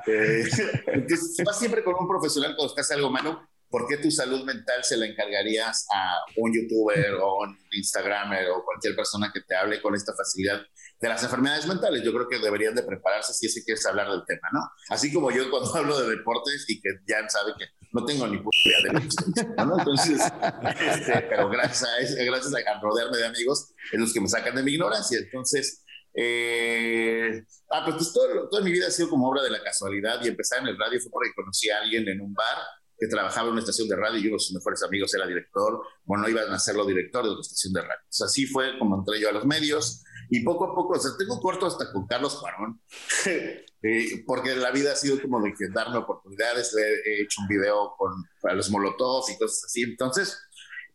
[0.07, 0.45] eh,
[0.87, 4.85] entonces, vas siempre con un profesional cuando estás algo malo, ¿por qué tu salud mental
[4.85, 9.81] se la encargarías a un youtuber o un instagramer o cualquier persona que te hable
[9.81, 10.61] con esta facilidad
[11.03, 12.03] de las enfermedades mentales?
[12.05, 14.61] Yo creo que deberían de prepararse si es que quieres hablar del tema, ¿no?
[14.89, 18.39] Así como yo cuando hablo de deportes y que ya sabe que no tengo ni
[18.39, 19.79] puta idea de lo ¿no?
[19.81, 20.21] Entonces,
[20.81, 24.63] este, pero gracias a, gracias a rodearme de amigos es los que me sacan de
[24.63, 25.19] mi ignorancia.
[25.19, 25.85] Entonces,
[26.15, 30.23] eh, ah, pues, pues todo, toda mi vida ha sido como obra de la casualidad
[30.23, 32.59] y empezar en el radio fue porque conocí a alguien en un bar
[32.97, 35.83] que trabajaba en una estación de radio y uno de sus mejores amigos era director,
[36.05, 37.99] bueno, iban a hacerlo director de otra estación de radio.
[37.99, 41.11] O así fue como entré yo a los medios y poco a poco, o sea,
[41.19, 42.81] tengo corto hasta con Carlos Cuarón,
[43.27, 47.95] eh, porque la vida ha sido como de que darme oportunidades, he hecho un video
[47.99, 49.83] con para los Molotov y cosas así.
[49.83, 50.39] Entonces,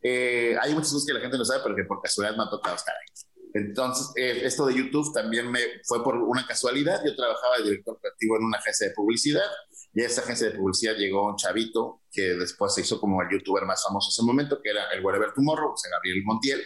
[0.01, 2.49] eh, hay muchas cosas que la gente no sabe, pero que por casualidad me ha
[2.49, 3.13] tocado estar ahí.
[3.53, 6.99] Entonces, eh, esto de YouTube también me fue por una casualidad.
[7.05, 9.45] Yo trabajaba de director creativo en una agencia de publicidad
[9.93, 13.29] y a esa agencia de publicidad llegó un chavito que después se hizo como el
[13.29, 16.65] youtuber más famoso en ese momento, que era el Whatever Tomorrow, o sea, Gabriel Montiel.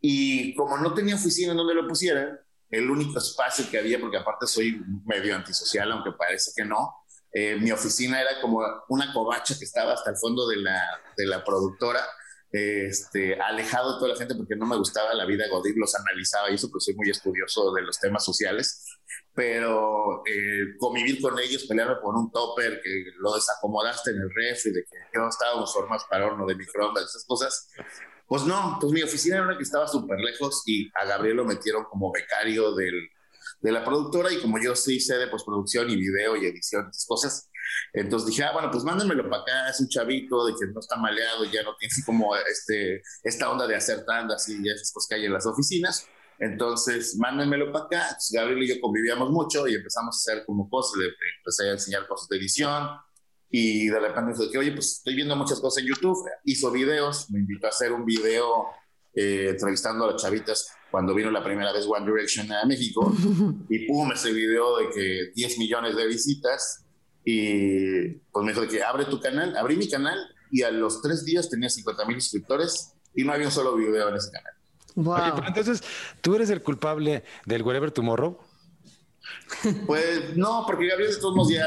[0.00, 2.38] Y como no tenía oficina en donde lo pusieran,
[2.70, 6.94] el único espacio que había, porque aparte soy medio antisocial, aunque parece que no,
[7.32, 10.82] eh, mi oficina era como una covacha que estaba hasta el fondo de la,
[11.16, 12.00] de la productora,
[12.52, 16.50] este, alejado de toda la gente porque no me gustaba la vida Godín, los analizaba
[16.50, 18.84] y eso, pues soy muy estudioso de los temas sociales
[19.34, 24.72] pero eh, convivir con ellos, pelearme por un topper que lo desacomodaste en el refri,
[24.72, 27.68] de que no estábamos formas para horno de microondas, esas cosas.
[28.30, 31.44] Pues no, pues mi oficina era una que estaba súper lejos y a Gabriel lo
[31.44, 33.08] metieron como becario del,
[33.60, 37.06] de la productora y como yo sí sé de postproducción y video y edición, esas
[37.06, 37.50] cosas,
[37.92, 40.94] entonces dije, ah, bueno, pues mándenmelo para acá, es un chavito de que no está
[40.94, 45.14] maleado, ya no tiene como este, esta onda de hacer tandas y esas cosas que
[45.16, 46.06] hay en las oficinas.
[46.38, 48.16] Entonces, mándenmelo para acá.
[48.32, 51.06] Gabriel y yo convivíamos mucho y empezamos a hacer como cosas, le
[51.38, 52.90] empecé a enseñar cosas de edición
[53.50, 56.18] y de repente dijo que, oye, pues estoy viendo muchas cosas en YouTube.
[56.44, 58.66] Hizo videos, me invitó a hacer un video
[59.14, 63.12] eh, entrevistando a las chavitas cuando vino la primera vez One Direction a México
[63.68, 66.84] y pum, ese video de que 10 millones de visitas
[67.24, 70.18] y pues me dijo que abre tu canal, abrí mi canal
[70.50, 74.08] y a los tres días tenía 50 mil suscriptores y no había un solo video
[74.08, 74.54] en ese canal
[75.46, 75.82] entonces,
[76.20, 78.38] ¿tú eres el culpable del Wherever Tomorrow?
[79.86, 81.66] Pues no, porque Gabriel de todos modos ya,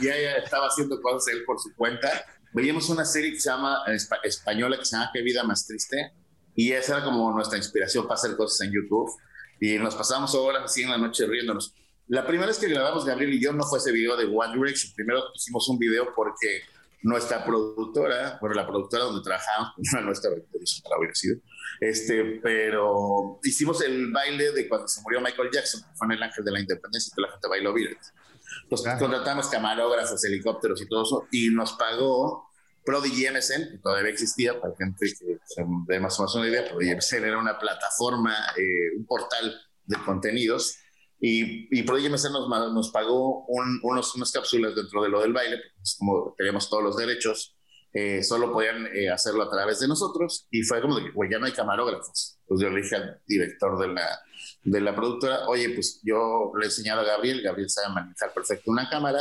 [0.00, 2.08] ya, estaba haciendo cosas él por su cuenta.
[2.52, 3.82] Veíamos una serie que se llama,
[4.22, 6.12] española que se llama Qué vida más triste
[6.54, 9.10] y esa era como nuestra inspiración para hacer cosas en YouTube
[9.60, 11.74] y nos pasamos horas así en la noche riéndonos.
[12.08, 14.92] La primera vez que grabamos Gabriel y yo no fue ese video de One Direction.
[14.94, 16.62] Primero hicimos un video porque
[17.02, 19.72] nuestra productora, bueno, la productora donde trabajamos,
[20.04, 20.30] nuestra,
[21.12, 21.38] sido,
[21.80, 26.44] Este, pero hicimos el baile de cuando se murió Michael Jackson, fue en el Ángel
[26.44, 28.12] de la Independencia, y que la gente bailó Beatles.
[28.62, 32.50] Entonces contratamos camarógrafos, helicópteros y todo eso, y nos pagó
[32.84, 36.64] Prodigy MSN, que todavía existía, para gente que se dé más o menos una idea,
[36.68, 40.78] Prodigy MSN era una plataforma, eh, un portal de contenidos,
[41.20, 45.58] y, y Prodigy MSN nos, nos pagó unos, unas cápsulas dentro de lo del baile,
[45.76, 47.56] pues como teníamos todos los derechos,
[47.94, 51.30] eh, solo podían eh, hacerlo a través de nosotros, y fue como de que, güey,
[51.30, 52.40] ya no hay camarógrafos.
[52.44, 54.20] Pues yo le dije al director de la,
[54.64, 58.72] de la productora, oye, pues yo le he enseñado a Gabriel, Gabriel sabe manejar perfecto
[58.72, 59.20] una cámara,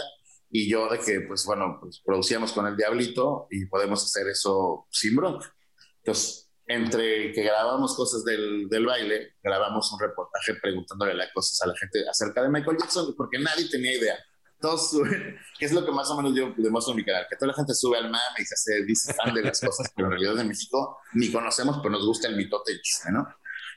[0.50, 4.88] y yo de que, pues bueno, pues producíamos con el Diablito y podemos hacer eso
[4.90, 5.54] sin bronca.
[5.98, 11.68] Entonces, entre que grabamos cosas del, del, baile, grabamos un reportaje preguntándole las cosas a
[11.68, 14.18] la gente acerca de Michael Jackson, porque nadie tenía idea.
[14.64, 17.36] Todos suben, que es lo que más o menos yo demuestro en mi canal, que
[17.36, 20.08] toda la gente sube al mame y se hace, dice fan de las cosas, pero
[20.08, 23.28] en realidad en México ni conocemos, pero nos gusta el mitote chiste, ¿no?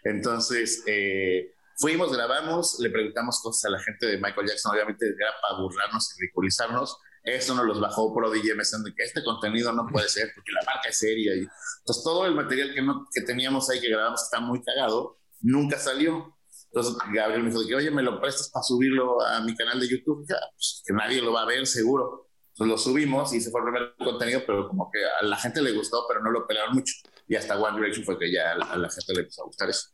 [0.04, 5.30] Entonces, eh, Fuimos, grabamos, le preguntamos cosas a la gente de Michael Jackson, obviamente era
[5.42, 6.96] para burlarnos y ridiculizarnos.
[7.22, 10.88] Eso nos los bajó Prodigy de que este contenido no puede ser porque la marca
[10.88, 11.34] es seria.
[11.34, 15.18] Y, entonces, todo el material que, no, que teníamos ahí que grabamos está muy cagado,
[15.42, 16.35] nunca salió.
[16.72, 19.80] Entonces, Gabriel me dijo de que, oye, ¿me lo prestas para subirlo a mi canal
[19.80, 20.26] de YouTube?
[20.28, 22.28] Ya, pues, que nadie lo va a ver, seguro.
[22.50, 25.60] Entonces lo subimos y se fue el primer contenido, pero como que a la gente
[25.60, 26.94] le gustó, pero no lo pelearon mucho.
[27.28, 29.88] Y hasta One Direction fue que ya a la gente le empezó a gustar eso.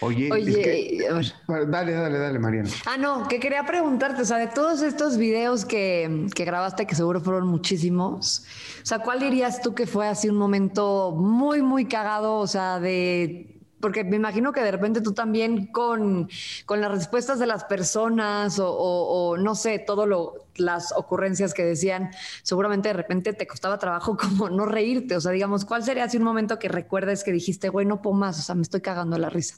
[0.00, 2.70] Oye, dale, dale, dale, Mariana.
[2.86, 6.94] Ah, no, que quería preguntarte, o sea, de todos estos videos que, que, grabaste, que
[6.94, 8.44] seguro fueron muchísimos,
[8.82, 12.80] o sea, ¿cuál dirías tú que fue así un momento muy, muy cagado, o sea,
[12.80, 16.28] de porque me imagino que de repente tú también con,
[16.66, 20.08] con las respuestas de las personas o, no sé, todas
[20.56, 22.10] las ocurrencias que decían,
[22.42, 25.16] seguramente de repente te costaba trabajo como no reírte.
[25.16, 28.16] O sea, digamos, ¿cuál sería así un momento que recuerdes que dijiste, güey, no puedo
[28.16, 29.56] más, o sea, me estoy cagando la risa?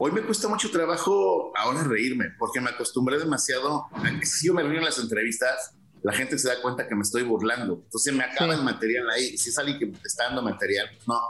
[0.00, 3.86] Hoy me cuesta mucho trabajo ahora reírme, porque me acostumbré demasiado.
[4.22, 7.24] Si yo me río en las entrevistas, la gente se da cuenta que me estoy
[7.24, 7.82] burlando.
[7.84, 9.36] Entonces me acaba el material ahí.
[9.36, 11.20] Si es alguien que me está dando material, pues no.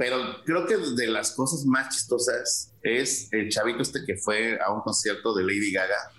[0.00, 4.72] Pero creo que de las cosas más chistosas es el chavito este que fue a
[4.72, 6.10] un concierto de Lady Gaga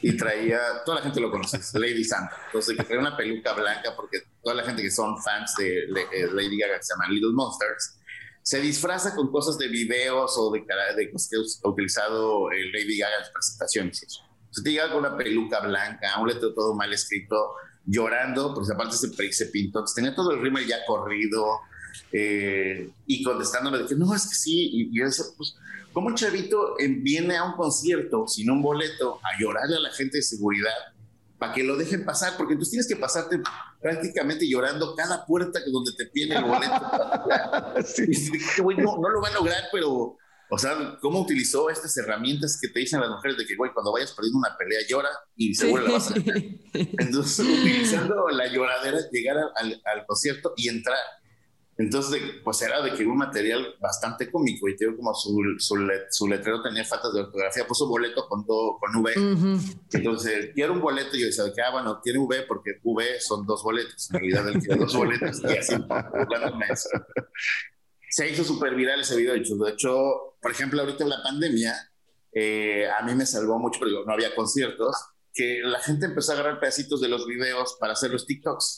[0.00, 2.34] y traía, toda la gente lo conoce, Lady Santa.
[2.46, 5.84] Entonces, que traía una peluca blanca porque toda la gente que son fans de
[6.32, 7.98] Lady Gaga, que se llaman Little Monsters,
[8.42, 10.64] se disfraza con cosas de videos o de,
[10.96, 14.22] de cosas que ha utilizado Lady Gaga en presentaciones y eso.
[14.32, 17.52] Entonces, te llega con una peluca blanca, un letrero todo mal escrito,
[17.84, 21.60] llorando, porque aparte se, se pintó, entonces tenía todo el rímel ya corrido,
[22.12, 25.56] eh, y contestándome de que no, es que sí, y, yo decía, pues,
[25.92, 30.18] ¿cómo un chavito viene a un concierto sin un boleto a llorarle a la gente
[30.18, 30.74] de seguridad
[31.38, 32.36] para que lo dejen pasar?
[32.36, 33.40] Porque tú tienes que pasarte
[33.80, 36.74] prácticamente llorando cada puerta que donde te piden el boleto.
[38.82, 40.16] no, no lo va a lograr, pero
[40.52, 43.92] o sea, cómo utilizó estas herramientas que te dicen las mujeres de que, güey, cuando
[43.92, 46.14] vayas perdiendo una pelea llora y seguro la vas a
[46.74, 50.98] Entonces, utilizando la lloradera, llegar al, al, concierto y entrar.
[51.80, 55.34] Entonces, pues era de que un material bastante cómico y tengo como su,
[56.10, 59.14] su, letrero tenía faltas de ortografía, puso boleto con todo, con V.
[59.94, 63.46] Entonces, quiero un boleto y yo decía, que, ah, bueno, tiene V porque V son
[63.46, 64.10] dos boletos.
[64.10, 65.74] En realidad, él quiere dos boletos y así,
[68.10, 69.32] Se hizo súper viral ese video.
[69.32, 71.74] De hecho, de hecho, por ejemplo, ahorita en la pandemia,
[72.32, 74.94] eh, a mí me salvó mucho porque no había conciertos,
[75.32, 78.76] que la gente empezó a agarrar pedacitos de los videos para hacer los TikToks.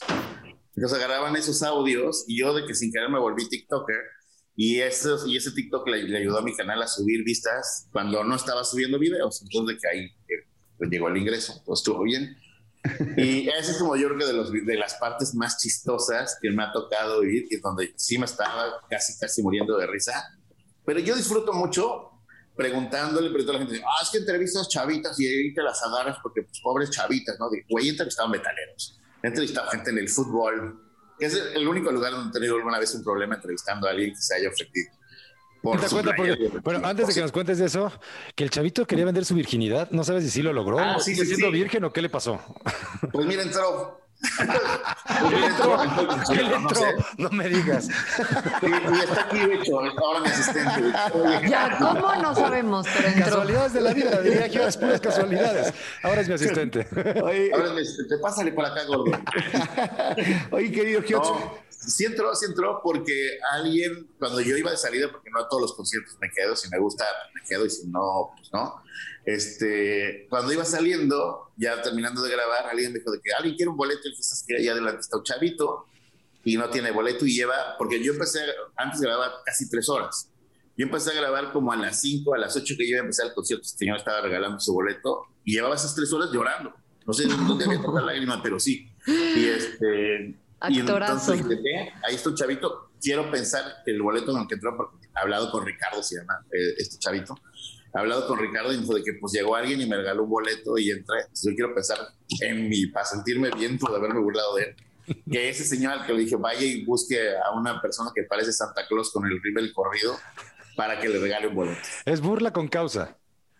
[0.75, 4.01] Entonces agarraban esos audios y yo de que sin querer me volví TikToker
[4.55, 8.35] y, esos, y ese TikTok le, ayudó a mi canal a subir vistas cuando no
[8.35, 9.41] estaba subiendo videos.
[9.43, 12.37] Entonces de que ahí eh, pues, llegó el ingreso, pues estuvo bien.
[13.17, 16.51] Y ese es como yo creo que de, los, de las partes más chistosas que
[16.51, 20.37] me ha tocado vivir, y donde sí me estaba casi, casi muriendo de risa.
[20.85, 22.09] Pero yo disfruto mucho
[22.57, 26.17] preguntándole, pero toda la gente ah, es que entrevistas chavitas y ahí te las agarras
[26.21, 27.49] porque pues pobres chavitas, ¿no?
[27.49, 30.79] De, güey, entrevistaban metaleros he entrevistado gente en el fútbol,
[31.17, 34.11] que es el único lugar donde he tenido alguna vez un problema entrevistando a alguien
[34.11, 34.91] que se haya ofrecido.
[36.63, 37.91] bueno, antes de que nos cuentes de eso,
[38.35, 41.25] que el chavito quería vender su virginidad, no sabes si sí lo logró, ah, sigue
[41.25, 42.39] siendo virgen o qué le pasó.
[43.13, 44.02] Pues mira, entró,
[47.17, 47.89] no, me digas.
[48.61, 48.71] Y,
[49.03, 50.93] está aquí, hecho, ahora mi asistente.
[51.47, 52.87] Ya, ¿cómo no sabemos?
[53.17, 55.73] Casualidades de la vida, diría que es puras casualidades.
[56.03, 56.87] Ahora es mi asistente.
[57.21, 58.17] Oye, ahora es mi asistente.
[58.19, 59.05] Pásale por acá, gordo.
[60.51, 65.29] Oye, querido no, sí entró, sí entró porque alguien, cuando yo iba de salida, porque
[65.29, 68.31] no a todos los conciertos me quedo, si me gusta, me quedo y si no,
[68.37, 68.81] pues no
[69.25, 73.77] este, cuando iba saliendo, ya terminando de grabar, alguien dijo de que alguien quiere un
[73.77, 74.13] boleto y
[74.47, 75.85] que ahí adelante está un chavito.
[76.45, 78.41] y no tiene boleto y lleva, porque yo empecé,
[78.75, 80.29] antes grababa casi tres horas.
[80.75, 83.03] Yo empecé a grabar como a las 5, a las 8 que yo iba a
[83.03, 86.73] empezar el concierto, este señor estaba regalando su boleto y llevaba esas tres horas llorando.
[87.05, 88.89] No sé dónde había tanta lágrima, pero sí.
[89.07, 90.35] Y este...
[90.69, 91.29] Y entonces
[92.03, 92.91] ahí está un chavito.
[93.01, 96.15] Quiero pensar que el boleto en el que entró, porque he hablado con Ricardo, se
[96.15, 97.35] llama eh, este chavito,
[98.01, 100.77] hablado con Ricardo y dijo de que pues llegó alguien y me regaló un boleto
[100.77, 101.21] y entré.
[101.21, 101.97] Entonces, yo quiero pensar
[102.41, 104.75] en mí, para sentirme bien por haberme burlado de él
[105.29, 108.53] que ese señor al que le dije vaya y busque a una persona que parece
[108.53, 110.17] Santa Claus con el rival corrido
[110.75, 111.79] para que le regale un boleto.
[112.05, 113.17] Es burla con causa.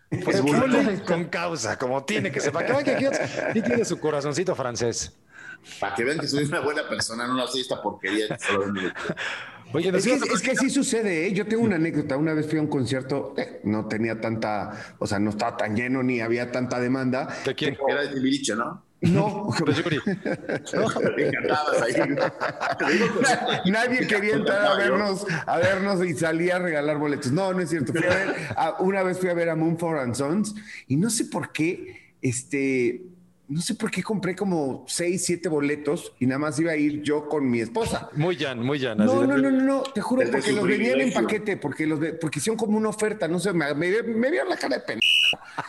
[0.09, 2.51] Es burla con causa, como tiene que ser.
[2.51, 2.85] Para que vean
[3.53, 5.13] que tiene su corazoncito francés.
[5.79, 8.25] Para que vean que soy una buena persona, no soy esta porquería.
[9.73, 11.33] Oye, es, que, es que sí sucede, ¿eh?
[11.33, 12.15] Yo tengo una anécdota.
[12.17, 15.75] Una vez fui a un concierto, eh, no tenía tanta, o sea, no estaba tan
[15.75, 17.35] lleno ni había tanta demanda.
[17.45, 17.75] ¿De quién?
[17.87, 18.83] Era de Timbiriche, ¿no?
[19.01, 19.49] No,
[23.65, 27.31] Nadie quería entrar a vernos, a vernos y salía a regalar boletos.
[27.31, 27.93] No, no es cierto.
[28.79, 30.55] una vez fui a ver a Moonford and Sons
[30.87, 33.01] y no sé por qué, este,
[33.47, 37.01] no sé por qué compré como seis, siete boletos y nada más iba a ir
[37.01, 38.09] yo con mi esposa.
[38.15, 39.03] Muy llano, muy llano.
[39.03, 42.39] No, no, no, no, no, te juro, porque los venían en paquete, porque los porque
[42.39, 45.01] hicieron como una oferta, no sé, me, me, vieron la cara de pena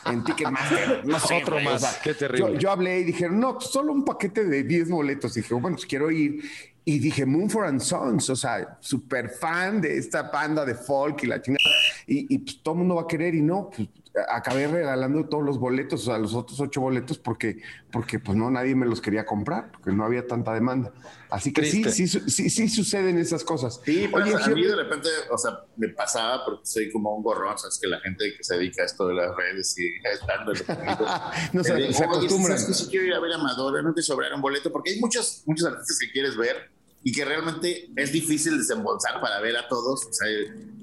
[0.06, 1.42] en Ticketmaster, no sé.
[1.42, 2.58] Otro más, qué terrible.
[2.58, 5.36] Yo, hablé y dijeron, no, solo un paquete de 10 boletos.
[5.36, 6.42] Y dije, bueno, pues quiero ir.
[6.86, 11.26] Y dije, Moonford and Sons, o sea, súper fan de esta banda de folk y
[11.26, 11.64] la chingada.
[12.06, 13.88] Y, y pues todo el mundo va a querer y no, pues
[14.28, 18.50] acabé regalando todos los boletos, o sea, los otros ocho boletos, porque, porque pues no,
[18.50, 20.92] nadie me los quería comprar, porque no había tanta demanda.
[21.30, 23.80] Así que sí, sí, sí, sí, suceden esas cosas.
[23.84, 27.54] Sí, Oye, a mí de repente, o sea, me pasaba porque soy como un gorrón,
[27.54, 29.86] o sea, es que la gente que se dedica a esto de las redes y
[30.12, 30.52] estando
[31.52, 32.56] no se, se acostumbran.
[32.56, 35.00] Que si quiero ir a ver a Madonna, no te sobrará un boleto, porque hay
[35.00, 36.70] muchos, muchos artistas que quieres ver
[37.06, 40.06] y que realmente es difícil desembolsar para ver a todos.
[40.06, 40.26] O sea,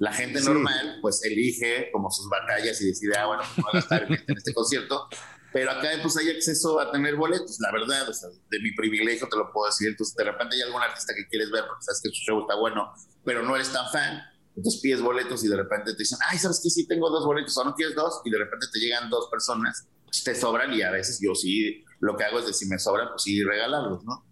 [0.02, 3.78] la gente normal pues elige como sus batallas y decide, ah, bueno, pues voy a
[3.78, 5.06] estar en este concierto.
[5.52, 9.28] Pero acá pues hay acceso a tener boletos, la verdad, o sea, de mi privilegio
[9.28, 9.86] te lo puedo decir.
[9.86, 12.56] Entonces, de repente hay algún artista que quieres ver porque sabes que su show está
[12.56, 12.92] bueno,
[13.24, 14.20] pero no eres tan fan.
[14.56, 16.68] Entonces pides boletos y de repente te dicen, ay, ¿sabes qué?
[16.68, 19.86] Sí, tengo dos boletos, o no quieres dos, y de repente te llegan dos personas,
[20.24, 23.10] te sobran y a veces yo sí, lo que hago es de si me sobran,
[23.10, 24.31] pues sí, regalarlos, ¿no?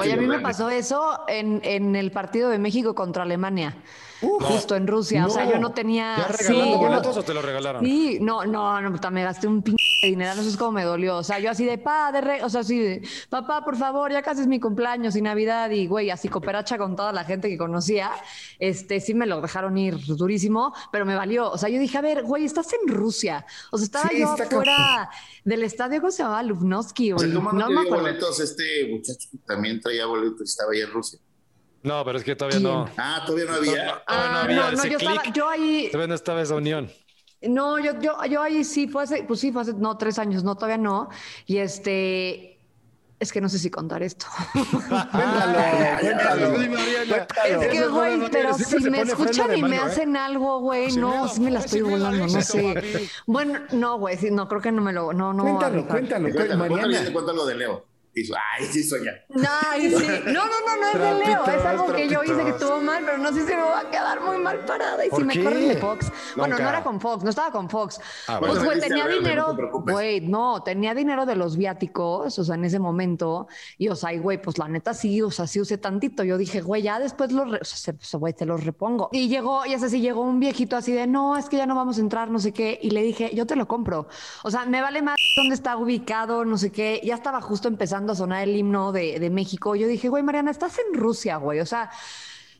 [0.00, 3.76] Oye, a mí me pasó eso en, en el partido de México contra Alemania.
[4.20, 5.26] justo en Rusia.
[5.26, 6.16] O sea, yo no tenía.
[6.16, 7.84] ¿Ya regalaron boletos o te lo regalaron?
[7.84, 11.16] Sí, no, no, no, me gasté un pinche dinero, no sé cómo me dolió.
[11.16, 14.22] O sea, yo así de pa, de o sea, así de papá, por favor, ya
[14.22, 17.56] casi es mi cumpleaños y Navidad y güey, así cooperacha con toda la gente que
[17.56, 18.10] conocía.
[18.58, 21.50] Este, sí me lo dejaron ir durísimo, pero me valió.
[21.50, 23.46] O sea, yo dije, a ver, güey, estás en Rusia.
[23.70, 25.08] O sea, estaba yo fuera
[25.44, 26.42] del estadio, ¿cómo se llamaba?
[26.42, 27.12] Lufnovsky.
[27.12, 30.90] O sea, no, no me boletos este muchacho también traía boletos y estaba ahí en
[30.90, 31.20] Rusia.
[31.82, 32.88] No, pero es que todavía no.
[32.96, 34.02] Ah, todavía no había.
[34.06, 34.70] Ah, no, había.
[34.70, 35.88] no, yo, estaba, yo ahí.
[35.90, 36.90] Todavía no estaba esa unión.
[37.48, 40.44] No, yo, yo, yo ahí sí, fue hace, pues sí, fue hace, no, tres años,
[40.44, 41.08] no, todavía no.
[41.46, 42.58] Y este,
[43.18, 44.26] es que no sé si contar esto.
[44.52, 45.58] cuéntalo,
[47.46, 51.50] Es que, güey, pero si me escuchan y me hacen algo, güey, no, sí me
[51.50, 53.08] la estoy volando, no sé.
[53.26, 55.42] Bueno, no, güey, no, creo que no me lo, no, no.
[55.42, 57.12] Cuéntalo, cuéntalo, Mariana.
[57.12, 59.12] Cuéntalo de Leo dijo, ay, sí soy ya.
[59.28, 60.06] No, sí.
[60.26, 61.44] no, no, no, no es de Leo.
[61.44, 63.90] Es algo que yo hice que estuvo mal, pero no sé si me va a
[63.90, 65.04] quedar muy mal parada.
[65.04, 66.12] Y si me corren de Fox.
[66.36, 68.00] Bueno, no era con Fox, no estaba con Fox.
[68.28, 69.56] Ah, pues, güey, tenía dinero.
[69.86, 73.48] Güey, no, tenía dinero de los viáticos, o sea, en ese momento.
[73.78, 76.22] Y, o sea, y, güey, pues la neta sí, o sea, sí usé tantito.
[76.24, 79.08] Yo dije, güey, ya después los, o sea, güey, te los repongo.
[79.12, 81.74] Y llegó, y es así, llegó un viejito así de, no, es que ya no
[81.74, 82.78] vamos a entrar, no sé qué.
[82.82, 84.08] Y le dije, yo te lo compro.
[84.42, 87.00] O sea, me vale más dónde está ubicado, no sé qué.
[87.02, 90.78] Ya estaba justo empezando a sonar el himno de, México, yo dije, güey, Mariana, estás
[90.78, 91.90] en Rusia, güey, o sea,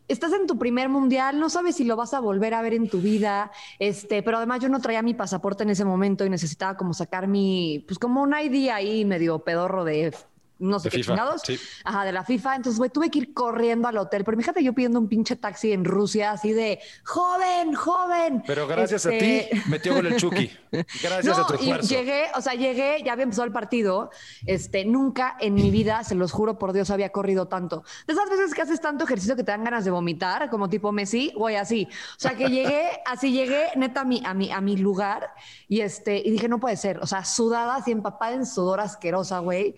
[0.07, 2.89] estás en tu primer mundial, no sabes si lo vas a volver a ver en
[2.89, 6.77] tu vida, este, pero además yo no traía mi pasaporte en ese momento y necesitaba
[6.77, 10.15] como sacar mi, pues como un ID ahí medio pedorro de
[10.63, 11.43] no sé qué chingados.
[11.85, 12.57] Ajá, de la FIFA.
[12.57, 14.25] Entonces, güey, tuve que ir corriendo al hotel.
[14.25, 18.43] Pero fíjate yo pidiendo un pinche taxi en Rusia, así de joven, joven.
[18.47, 20.51] Pero gracias a ti este metió con el Chucky.
[21.03, 21.93] Gracias a tu esfuerzo.
[21.93, 24.11] Y llegué, o sea, llegué, ya había empezado el partido.
[24.47, 27.85] Este, nunca en mi vida, se los juro por Dios, había corrido tanto.
[28.07, 30.93] De esas veces que haces tanto ejercicio que te dan ganas de vomitar, como tipo
[30.93, 31.89] Messi, güey, así.
[31.91, 35.31] O sea, que llegué, así llegué, neta, a mi, a mi, a mi lugar.
[35.69, 36.99] Y este, y dije, no puede ser.
[37.01, 39.75] O sea, sudada, así empapada en sudor asquerosa, güey.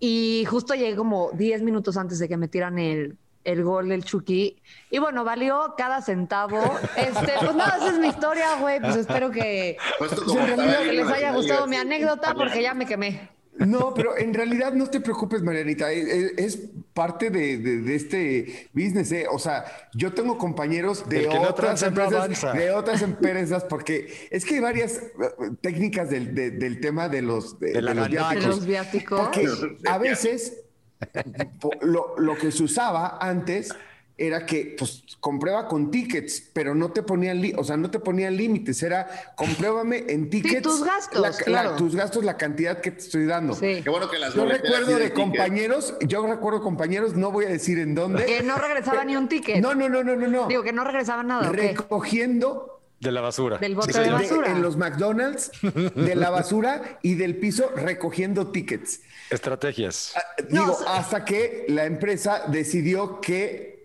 [0.00, 4.04] Y justo llegué como 10 minutos antes de que me tiran el, el gol del
[4.04, 4.60] Chucky.
[4.90, 6.60] Y bueno, valió cada centavo.
[6.96, 8.80] Este, pues nada, esa es mi historia, güey.
[8.80, 13.37] Pues espero que, pues que les haya gustado mi anécdota porque ya me quemé.
[13.58, 15.90] No, pero en realidad no te preocupes, Marianita.
[15.92, 16.58] Es,
[16.94, 19.12] parte de, este business.
[19.12, 19.26] ¿eh?
[19.30, 24.60] O sea, yo tengo compañeros de otras empresas, de otras empresas, porque es que hay
[24.60, 25.10] varias eh,
[25.60, 29.20] técnicas del, tema de los, de, los viáticos.
[29.20, 29.48] Porque
[29.86, 30.64] a veces
[31.82, 33.72] lo, lo que se usaba antes
[34.18, 38.36] era que pues comprueba con tickets, pero no te ponían, o sea, no te ponían
[38.36, 40.62] límites, era compruébame en tickets.
[40.62, 41.76] tus gastos, la, claro.
[41.76, 43.58] tus gastos, la cantidad que te estoy dando.
[43.58, 47.78] Qué bueno que las Yo recuerdo de, compañeros, yo recuerdo compañeros, no voy a decir
[47.78, 48.26] en dónde.
[48.26, 49.62] Que no regresaba ni un ticket.
[49.62, 50.48] No, no, no, no, no, no.
[50.48, 51.50] Digo que no regresaba nada.
[51.50, 53.58] Recogiendo de la basura.
[53.58, 54.50] Del bote de basura.
[54.50, 59.00] en los McDonald's, de la basura y del piso recogiendo tickets.
[59.30, 60.14] Estrategias.
[60.16, 63.77] Ah, digo, hasta que la empresa decidió que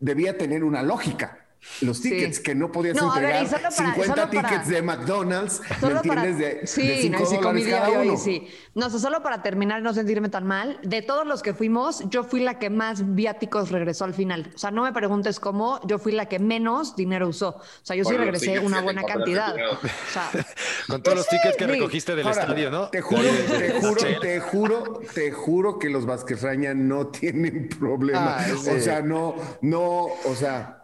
[0.00, 1.47] debía tener una lógica.
[1.80, 6.38] Los tickets que no podías entregar 50 tickets de McDonald's, ¿me entiendes?
[6.38, 8.16] de, sí, de 5 dólares cada uno.
[8.16, 8.48] sí.
[8.74, 12.24] No, solo para terminar y no sentirme tan mal, de todos los que fuimos, yo
[12.24, 14.50] fui la que más viáticos regresó al final.
[14.54, 17.48] O sea, no me preguntes cómo, yo fui la que menos dinero usó.
[17.48, 19.54] O sea, yo sí regresé una buena cantidad.
[19.54, 20.30] O sea,
[20.86, 22.88] Con todos los tickets que recogiste del estadio, ¿no?
[22.88, 28.36] Te juro, te juro, te juro, te juro que los Vázquez Raña no tienen problema.
[28.38, 30.77] Ah, o sea, no, no, o sea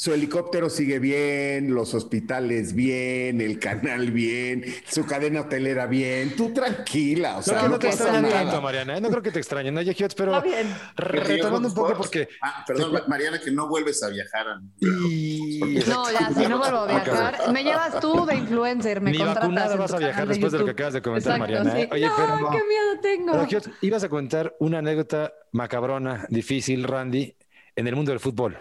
[0.00, 6.34] su helicóptero sigue bien, los hospitales bien, el canal bien, su cadena hotelera bien.
[6.34, 8.96] Tú tranquila, o sea, no, te extraña tanto, Mariana.
[8.96, 9.00] ¿eh?
[9.02, 9.82] No creo que te extrañe, ¿no?
[10.16, 10.42] pero
[10.96, 12.30] retomando un poco porque...
[12.40, 14.46] Ah, perdón, Mariana, que no vuelves a viajar.
[14.80, 19.76] No, ya, si no vuelvo a viajar, me llevas tú de influencer, me Ni contratas
[19.76, 21.78] vas a viajar después de, lo que acabas de comentar, Mariana.
[21.78, 21.90] ¿eh?
[21.92, 22.50] Oye, pero...
[22.50, 23.68] qué miedo tengo.
[23.82, 27.36] ibas a contar una anécdota macabrona, difícil, Randy,
[27.76, 28.56] en el mundo del fútbol.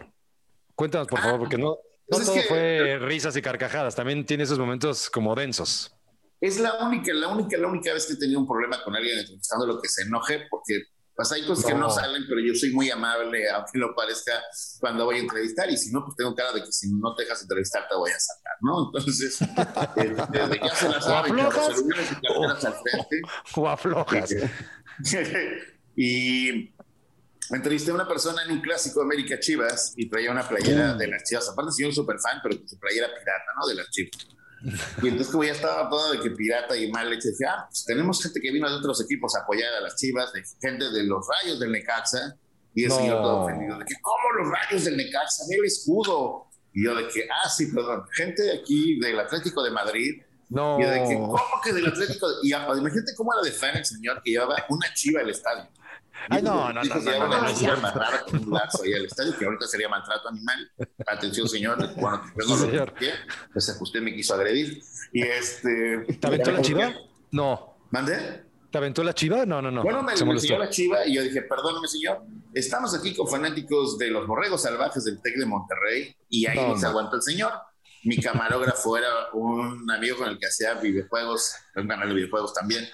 [0.79, 1.77] Cuéntanos, por favor, porque no,
[2.07, 5.93] pues todo fue risas y carcajadas, también tiene esos momentos como densos.
[6.39, 9.19] Es la única, la única, la única vez que he tenido un problema con alguien
[9.19, 12.71] entrevistando lo que se enoje, porque pues hay cosas que no salen, pero yo soy
[12.71, 14.41] muy amable, aunque no parezca,
[14.79, 17.23] cuando voy a entrevistar, y si no, pues tengo cara de que si no te
[17.23, 18.85] dejas entrevistar te voy a sacar, ¿no?
[18.85, 19.37] Entonces,
[20.31, 23.21] desde ya se las saben, los celulares y carteras al frente.
[23.57, 24.33] O aflojas.
[25.97, 26.73] y
[27.57, 31.07] entrevisté a una persona en un clásico de América Chivas y traía una playera de
[31.07, 31.49] las Chivas.
[31.49, 33.67] Aparte, soy un super fan, pero su playera pirata, ¿no?
[33.67, 34.27] De las Chivas.
[35.01, 37.85] Y entonces, como ya estaba todo de que pirata y mal leche, dije, ah, pues
[37.85, 41.03] tenemos gente que vino de otros equipos a apoyar a las Chivas, de gente de
[41.03, 42.35] los Rayos del Necaxa.
[42.75, 45.43] Y el señor todo ofendido, de que, ¿cómo los Rayos del Necaxa?
[45.49, 46.47] Ve el escudo.
[46.73, 50.21] Y yo de que, ah, sí, perdón, gente de aquí del Atlético de Madrid.
[50.49, 50.79] No.
[50.79, 52.29] Y yo de que, ¿cómo que del Atlético?
[52.29, 52.35] De...
[52.43, 55.67] Y imagínate cómo era de fan el señor que llevaba una chiva al estadio.
[56.29, 56.83] Ay, no, no, no.
[56.83, 60.71] no, no, no, no, con un lazo ahí al estadio, que ahorita sería maltrato animal.
[61.07, 61.77] Atención, señor.
[61.95, 62.93] Bueno, yo no lo
[63.53, 64.81] pues usted me quiso agredir.
[65.13, 66.05] Y este.
[66.19, 66.93] ¿Te aventó la chiva?
[67.31, 67.77] No.
[67.91, 68.43] ¿Mande?
[68.71, 69.45] ¿Te aventó la chiva?
[69.45, 69.81] No, no, no.
[69.81, 72.21] Bueno, me, me enseñó la chiva y yo dije, perdóname, señor.
[72.53, 76.77] Estamos aquí con fanáticos de los borregos salvajes del TEC de Monterrey y ahí no,
[76.77, 77.51] se aguanta el señor.
[78.03, 82.87] Mi camarógrafo era un amigo con el que hacía videojuegos, un canal de videojuegos también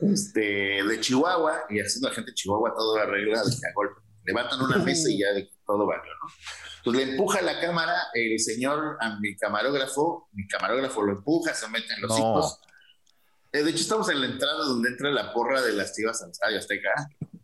[0.00, 0.40] este,
[0.82, 4.60] de Chihuahua, y haciendo la gente de Chihuahua todo la regla de a golpe levantan
[4.60, 6.28] una mesa y ya de todo vale, ¿no?
[6.84, 11.68] Pues le empuja la cámara el señor a mi camarógrafo, mi camarógrafo lo empuja, se
[11.68, 12.60] mete en los hijos.
[13.52, 16.30] Eh, de hecho, estamos en la entrada donde entra la porra de las chivas al
[16.30, 16.90] estadio Azteca.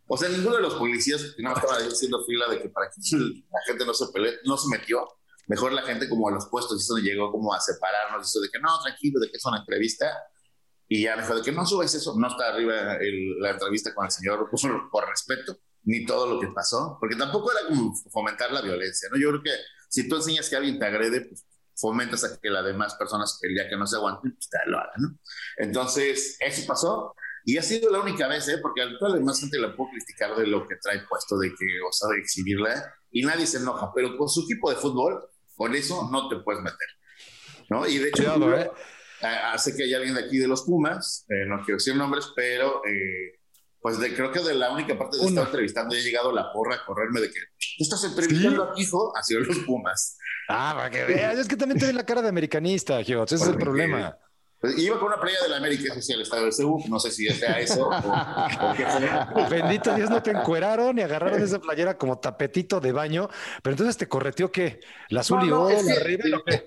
[0.07, 3.17] O sea, ninguno de los policías que no estaba haciendo fila de que para que
[3.17, 5.05] la gente no se pelee, no se metió.
[5.47, 8.59] Mejor la gente como a los puestos, eso llegó como a separarnos, eso de que
[8.59, 10.07] no, tranquilo, de que es una entrevista
[10.87, 12.97] y ya me dijo de que no subes eso, no está arriba
[13.39, 17.51] la entrevista con el señor por, por respeto, ni todo lo que pasó, porque tampoco
[17.51, 19.17] era como fomentar la violencia, ¿no?
[19.17, 19.51] Yo creo que
[19.89, 23.53] si tú enseñas que alguien te agrede, pues fomentas a que las demás personas, el
[23.53, 25.19] día que no se aguanten, pues te lo hagan, ¿no?
[25.57, 27.13] Entonces, eso pasó.
[27.45, 28.57] Y ha sido la única vez, ¿eh?
[28.61, 31.91] porque a la gente la puedo criticar de lo que trae puesto, de que, o
[31.93, 35.23] sea, de exhibirla, y nadie se enoja, pero con su equipo de fútbol,
[35.55, 36.87] con eso no te puedes meter,
[37.69, 37.87] ¿no?
[37.87, 38.69] Y de hecho, ¿eh?
[39.21, 42.81] Hace que hay alguien de aquí de los Pumas, eh, no quiero decir nombres, pero
[42.85, 43.39] eh,
[43.81, 46.75] pues de, creo que de la única parte de estar entrevistando he llegado la porra
[46.75, 47.39] a correrme de que
[47.79, 50.17] estás entrevistando a hijo, ha sido los Pumas.
[50.49, 53.49] Ah, para que veas, es que también te la cara de americanista, Giot, ese es
[53.49, 54.17] el problema.
[54.59, 56.51] Pues, iba con una playa de la América, ese el estado de
[56.89, 58.85] no sé si sea eso o, qué
[59.51, 63.29] Bendito Dios, no te encueraron y agarraron esa playera como tapetito de baño,
[63.61, 64.79] pero entonces te correteó qué?
[65.09, 65.69] ¿La azul y no,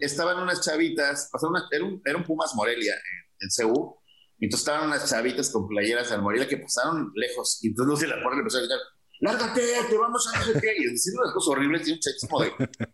[0.00, 1.30] Estaban unas chavitas,
[1.72, 3.50] era, un, era un Pumas Morelia en, en
[4.38, 8.06] y entonces estaban unas chavitas con playeras al Morelia que pasaron lejos, y entonces Lucy
[8.06, 8.78] la porra le empezó a gritar,
[9.18, 12.52] lárgate, te vamos a no qué, y diciendo unas cosas horribles, y un como de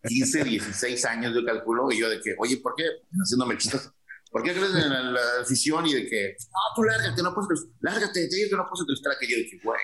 [0.08, 2.84] 15, 16 años, yo calculo, y yo de que, oye, ¿por qué?
[3.12, 3.92] Haciéndome chistes
[4.36, 8.28] ¿Por qué crees en la, afición y de que, no, tú lárgate, no puedes, lárgate,
[8.28, 9.80] te digo que no puedes entrevistar a aquello de que, güey.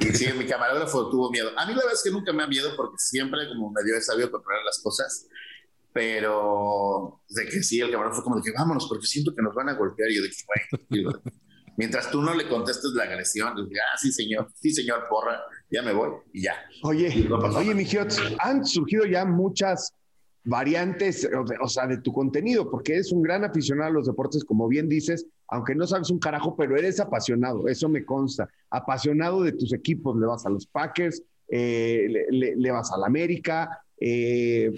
[0.00, 1.50] Y sí, mi camarógrafo tuvo miedo.
[1.54, 4.00] A mí la verdad es que nunca me ha miedo porque siempre como medio he
[4.00, 5.26] sabido controlar las cosas.
[5.92, 9.54] Pero de que sí, el camarógrafo fue como de que vámonos porque siento que nos
[9.54, 10.10] van a golpear.
[10.12, 11.14] Y yo de que, güey,
[11.76, 15.82] mientras tú no le contestes la agresión, dije, ah, sí, señor, sí, señor, porra, ya
[15.82, 16.54] me voy y ya.
[16.84, 17.86] Oye, oye, mi
[18.38, 19.92] han surgido ya muchas
[20.48, 21.28] variantes,
[21.60, 24.88] o sea, de tu contenido, porque eres un gran aficionado a los deportes, como bien
[24.88, 29.74] dices, aunque no sabes un carajo, pero eres apasionado, eso me consta, apasionado de tus
[29.74, 34.74] equipos, le vas a los Packers, eh, le, vas a la América, eh,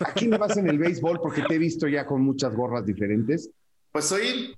[0.00, 1.18] ¿a quién le vas en el béisbol?
[1.22, 3.48] Porque te he visto ya con muchas gorras diferentes.
[3.92, 4.54] Pues soy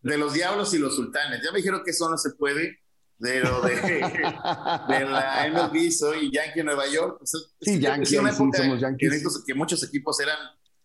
[0.00, 2.78] de los diablos y los sultanes, ya me dijeron que eso no se puede,
[3.18, 3.74] de lo de,
[4.88, 7.18] de la MLB, soy Yankee Nueva York.
[7.18, 9.42] Pues, sí, Yankee, sí, somos Yankees.
[9.46, 10.36] Que, muchos equipos eran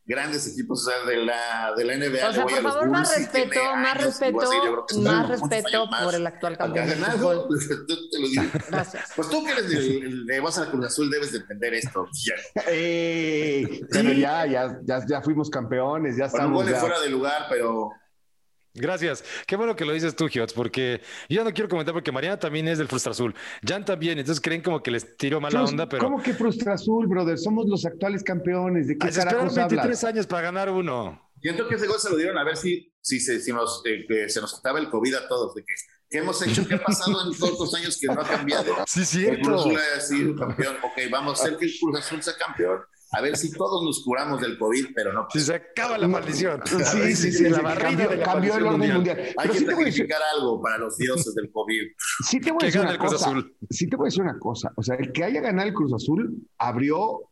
[0.06, 2.30] grandes equipos o sea, de, la, de la NBA.
[2.30, 4.50] O sea, por favor, más respeto, más respeto,
[5.00, 7.48] más respeto por el actual campeón de fútbol.
[8.70, 9.12] Gracias.
[9.16, 12.08] Pues tú que eres de, de vas a la Cruz Azul debes de entender esto.
[12.74, 16.64] Eh, ya, ya, ya, ya, fuimos campeones, ya estamos.
[16.64, 17.92] Bueno, fuera de lugar, pero
[18.74, 19.24] Gracias.
[19.46, 22.68] Qué bueno que lo dices tú, Giots, porque yo no quiero comentar porque Mariana también
[22.68, 23.36] es del Frustra Azul.
[23.68, 26.04] Jan también, entonces creen como que les tiro mala onda, pero.
[26.04, 27.38] ¿Cómo que Frustra Azul, brother?
[27.38, 28.88] Somos los actuales campeones.
[28.88, 31.30] ¿De qué Ay, esperaron 23 años para ganar uno.
[31.42, 34.30] Siento que ese gol se lo dieron a ver si, si, se, si nos, eh,
[34.30, 35.74] se nos acaba el COVID a todos, de que
[36.12, 36.68] ¿Qué hemos hecho?
[36.68, 38.76] ¿Qué ha pasado en todos los años que no ha cambiado?
[38.86, 39.32] Sí, cierto.
[39.34, 40.76] El Cruz Azul ha sido campeón.
[40.84, 42.82] Ok, vamos a hacer que el Cruz Azul sea campeón
[43.14, 45.28] a ver si todos nos curamos del COVID, pero no.
[45.32, 46.62] Si se acaba la maldición.
[46.66, 49.22] Sí, sí, sí, la barriga cambió, el orden mundial.
[49.38, 51.92] Hay que sacrificar algo para los dioses del COVID.
[52.28, 53.34] Sí te voy a decir una cosa.
[53.70, 54.72] Sí te voy a decir una cosa.
[54.76, 57.30] O sea, el que haya ganado el Cruz Azul abrió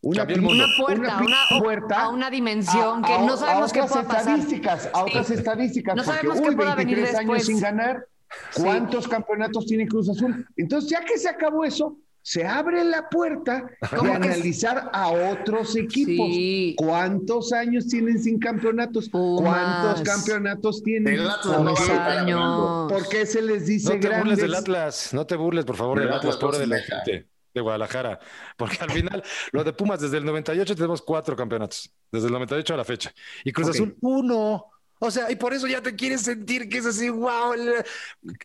[0.00, 5.04] una, una, puerta, una, puerta a una dimensión que no sabemos qué pueda estadísticas, A
[5.04, 5.96] otras estadísticas.
[5.96, 7.18] No sabemos qué pueda venir después.
[7.18, 8.06] años sin ganar.
[8.54, 10.46] ¿Cuántos campeonatos tiene Cruz Azul?
[10.56, 11.98] Entonces, ya que se acabó eso,
[12.28, 16.28] se abre la puerta de analizar a otros equipos.
[16.76, 19.08] ¿Cuántos años tienen sin campeonatos?
[19.08, 21.20] ¿Cuántos campeonatos tienen?
[21.42, 26.00] ¿Por qué se les dice No te burles del Atlas, no te burles, por favor,
[26.00, 28.20] del Atlas, pobre de la gente de Guadalajara,
[28.58, 32.74] porque al final, lo de Pumas, desde el 98 tenemos cuatro campeonatos, desde el 98
[32.74, 33.10] a la fecha,
[33.42, 34.66] y Cruz Azul, uno.
[35.00, 37.54] O sea, y por eso ya te quieres sentir que es así, wow.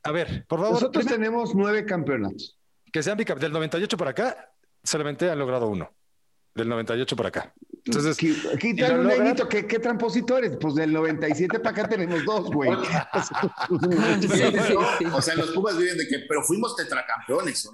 [0.03, 0.75] A ver, por favor.
[0.75, 2.57] Nosotros tenemos nueve campeonatos
[2.93, 3.49] que sean bicampeones.
[3.49, 5.91] Del 98 para acá, solamente han logrado uno.
[6.53, 7.51] Del 98 para acá.
[7.85, 9.35] Entonces, quítale un logran...
[9.49, 10.55] ¿Qué, ¿Qué tramposito eres?
[10.61, 12.69] Pues del 97 para acá tenemos dos, güey.
[15.11, 17.67] o sea, los Pumas viven de que, pero fuimos tetracampeones.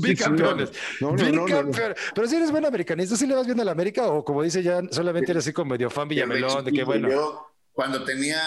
[0.00, 0.72] Bicampeones.
[1.00, 1.70] No, no, no,
[2.14, 4.62] Pero si eres buen americanista, ¿sí le vas viendo a la América o como dice
[4.62, 7.08] ya, solamente eres así como medio fan Villamelón, de que bueno.
[7.08, 8.40] Yo, cuando tenía,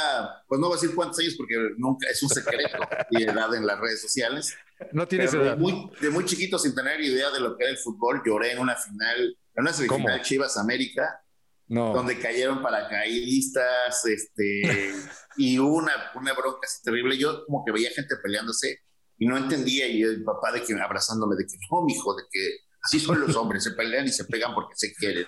[0.47, 2.79] pues no voy a decir cuántos años porque nunca es un secreto
[3.11, 4.55] y edad en las redes sociales,
[4.91, 5.55] no tienes edad.
[5.55, 8.53] De muy, de muy chiquito, sin tener idea de lo que era el fútbol, lloré
[8.53, 11.23] en una final, en una semifinal Chivas América,
[11.67, 11.93] no.
[11.93, 14.95] donde cayeron paracaidistas, este,
[15.37, 17.15] y una, una bronca así terrible.
[17.15, 18.79] Yo como que veía gente peleándose
[19.19, 22.61] y no entendía, y el papá de que abrazándome, de que no, mijo, de que
[22.81, 25.27] así son los hombres, se pelean y se pegan porque se quieren.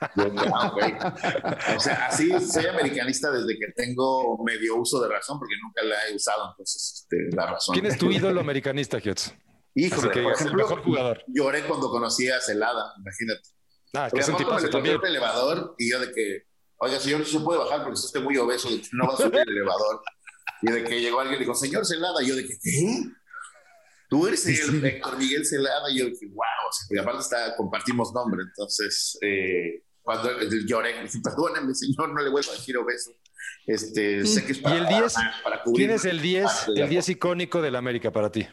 [0.00, 0.74] Ah,
[1.76, 6.08] o sea, así soy americanista desde que tengo medio uso de razón, porque nunca la
[6.08, 7.74] he usado, entonces este, la razón.
[7.74, 9.34] ¿Quién es tu ídolo americanista, Giotz?
[9.74, 11.24] Híjole, que por ejemplo, el mejor jugador.
[11.28, 13.48] lloré cuando conocí a Celada, imagínate.
[13.94, 14.98] Ah, que es un tipazo también.
[15.02, 16.44] el elevador y yo de que,
[16.78, 20.02] oiga, señor, se puede bajar porque usted muy obeso, no va a subir el elevador.
[20.62, 23.04] Y de que llegó alguien y dijo, señor Celada, y yo de que, ¿qué?
[24.08, 28.42] Tú eres el Héctor Miguel Celada, y yo dije, wow, y aparte está, compartimos nombre,
[28.42, 29.69] entonces, eh,
[30.10, 30.28] cuando
[30.66, 33.12] lloré, dije, perdóname, señor, no le vuelvo a decir obeso.
[33.64, 35.14] Este, sé que es para, ¿Y el 10?
[35.76, 38.44] ¿Quién es el 10, el 10 icónico del América para ti?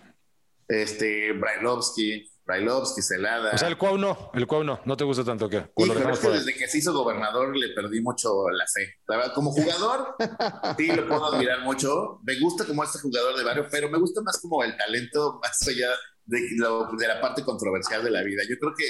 [0.67, 3.53] Este, Brailovsky, Brailovsky, Celada.
[3.55, 5.71] O sea, el Cuau no, el Cuau no, no te gusta tanto que.
[5.75, 8.97] Sí, desde que se hizo gobernador le perdí mucho la fe.
[9.07, 10.15] La verdad, como jugador,
[10.77, 12.19] sí lo puedo admirar mucho.
[12.23, 15.67] Me gusta como este jugador de barrio, pero me gusta más como el talento más
[15.67, 15.89] allá
[16.25, 18.43] de, de la parte controversial de la vida.
[18.47, 18.85] Yo creo que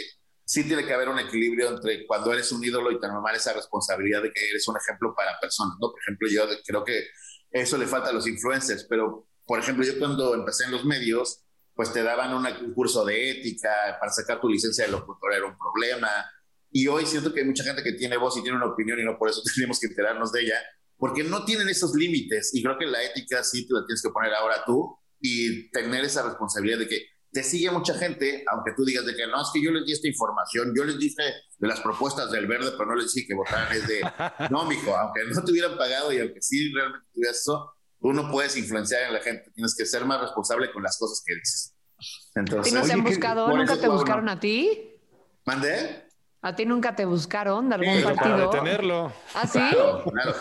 [0.47, 3.51] sí tiene que haber un equilibrio entre cuando eres un ídolo y te normal esa
[3.51, 5.91] responsabilidad de que eres un ejemplo para personas, ¿no?
[5.91, 7.03] Por ejemplo, yo creo que
[7.51, 11.43] eso le falta a los influencers, pero, por ejemplo, yo cuando empecé en los medios,
[11.75, 15.57] pues te daban un curso de ética, para sacar tu licencia de locutor era un
[15.57, 16.09] problema,
[16.71, 19.03] y hoy siento que hay mucha gente que tiene voz y tiene una opinión y
[19.03, 20.61] no por eso tenemos que enterarnos de ella,
[20.95, 24.11] porque no tienen esos límites, y creo que la ética sí te la tienes que
[24.11, 28.83] poner ahora tú y tener esa responsabilidad de que te sigue mucha gente, aunque tú
[28.83, 31.21] digas de que no, es que yo les di esta información, yo les dije
[31.59, 34.01] de las propuestas del verde, pero no les dije que votaran, es de,
[34.49, 38.31] no, mijo, aunque no te hubieran pagado y aunque sí realmente tuvieras eso, tú no
[38.31, 41.75] puedes influenciar en la gente, tienes que ser más responsable con las cosas que dices.
[42.33, 43.55] Entonces, ¿Y no te han buscado?
[43.55, 44.95] ¿Nunca te buscaron a ti?
[45.45, 46.06] ¿Mandé?
[46.47, 48.49] ¿A ti nunca te buscaron de algún partido?
[48.49, 49.11] Para detenerlo.
[49.33, 49.59] ¿Ah, sí?
[49.59, 50.35] Claro, claro.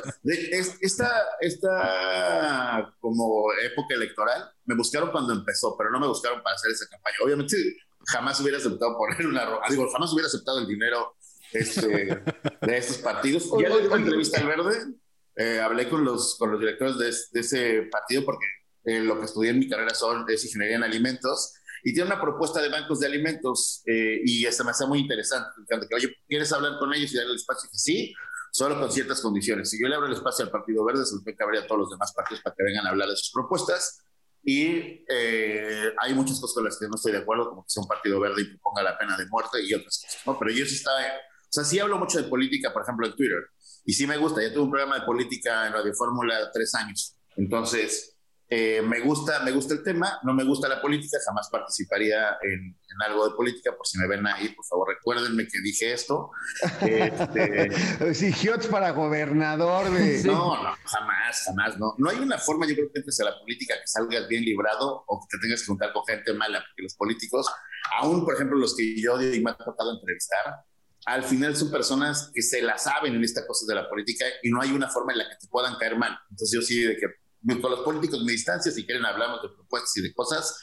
[0.80, 6.70] Esta, esta como época electoral, me buscaron cuando empezó, pero no me buscaron para hacer
[6.70, 7.16] esa campaña.
[7.24, 7.56] Obviamente
[8.06, 9.58] jamás hubiera aceptado poner una...
[9.68, 11.16] Digo, jamás hubiera aceptado el dinero
[11.50, 13.50] este, de estos partidos.
[13.60, 14.94] Ya le di una entrevista al Verde,
[15.34, 18.46] eh, hablé con los, con los directores de, ese partido porque
[18.84, 21.54] eh, lo que estudié en mi carrera son, es ingeniería en alimentos
[21.86, 25.50] y tiene una propuesta de bancos de alimentos eh, y esta me hace muy interesante.
[25.88, 27.70] Que, oye, ¿quieres hablar con ellos y darle el espacio?
[27.70, 28.12] Que sí,
[28.50, 29.70] solo con ciertas condiciones.
[29.70, 31.90] Si yo le abro el espacio al Partido Verde, se que abrir a todos los
[31.90, 34.02] demás partidos para que vengan a hablar de sus propuestas.
[34.42, 37.84] Y eh, hay muchas cosas con las que no estoy de acuerdo, como que sea
[37.84, 40.22] un Partido Verde y ponga la pena de muerte y otras cosas.
[40.26, 40.36] ¿no?
[40.40, 43.46] Pero yo sí está, o sea, sí hablo mucho de política, por ejemplo, en Twitter.
[43.84, 44.42] Y sí me gusta.
[44.42, 47.14] Ya tuve un programa de política en Radio Fórmula tres años.
[47.36, 48.15] Entonces,
[48.48, 52.76] eh, me, gusta, me gusta el tema, no me gusta la política, jamás participaría en,
[53.04, 56.30] algo de política, por si me ven ahí, por favor recuérdenme que dije esto.
[56.80, 60.22] Este, sí, Giotz para gobernador de...
[60.24, 61.94] No, no, jamás, jamás, no.
[61.98, 65.04] No hay una forma, yo creo que entres a la política que salgas bien librado
[65.06, 67.46] o que te tengas que juntar con gente mala, porque los políticos,
[67.98, 70.64] aún por ejemplo los que yo odio y me ha tocado entrevistar,
[71.06, 74.50] al final son personas que se la saben en esta cosa de la política y
[74.50, 76.16] no hay una forma en la que te puedan caer mal.
[76.30, 77.06] Entonces yo sí de que
[77.60, 80.60] con los políticos me distancia, si quieren hablamos de propuestas y de cosas,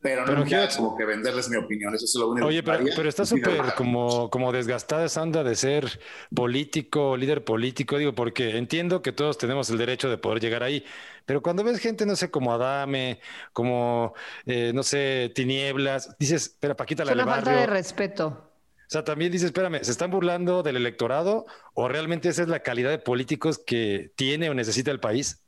[0.00, 3.08] pero, no quiero como que venderles mi opinión, eso es lo único Oye, pero, pero
[3.08, 6.00] está súper como, como desgastada esa onda de ser
[6.32, 10.84] político, líder político, digo, porque entiendo que todos tenemos el derecho de poder llegar ahí,
[11.26, 13.18] pero cuando ves gente, no sé, como Adame,
[13.52, 14.14] como,
[14.46, 18.44] eh, no sé, Tinieblas, dices, espera, Paquita la Es una falta de respeto.
[18.88, 22.60] O sea, también dices, espérame, ¿se están burlando del electorado o realmente esa es la
[22.60, 25.44] calidad de políticos que tiene o necesita el país?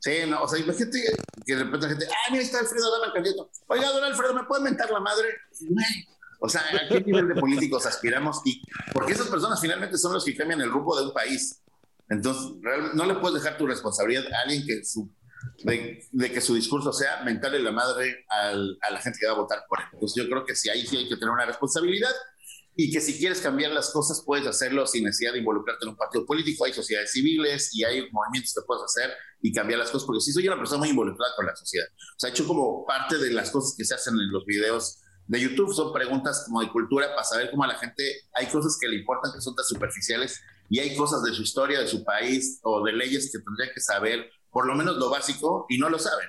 [0.00, 1.02] Sí, no, o sea, imagínate
[1.44, 3.50] que de repente la gente, ah, mira, está Alfredo Adame candidato.
[3.66, 5.28] Oiga, don Alfredo, ¿me puede mentar la madre?
[6.40, 8.40] O sea, ¿a qué nivel de políticos aspiramos?
[8.44, 11.62] Y porque esas personas finalmente son los que cambian el rumbo de un país.
[12.08, 12.52] Entonces,
[12.94, 15.10] no le puedes dejar tu responsabilidad a alguien que su,
[15.64, 19.36] de, que su discurso sea mentarle la madre al, a la gente que va a
[19.36, 19.86] votar por él.
[19.92, 22.10] Entonces, yo creo que sí, ahí sí hay que tener una responsabilidad
[22.80, 25.96] y que si quieres cambiar las cosas puedes hacerlo sin necesidad de involucrarte en un
[25.96, 29.10] partido político, hay sociedades civiles y hay movimientos que puedes hacer
[29.42, 31.88] y cambiar las cosas, porque sí soy una persona muy involucrada con la sociedad.
[31.88, 35.02] O sea, he hecho como parte de las cosas que se hacen en los videos
[35.26, 38.78] de YouTube, son preguntas como de cultura para saber cómo a la gente hay cosas
[38.80, 42.04] que le importan que son tan superficiales y hay cosas de su historia, de su
[42.04, 45.90] país o de leyes que tendrían que saber por lo menos lo básico y no
[45.90, 46.28] lo saben.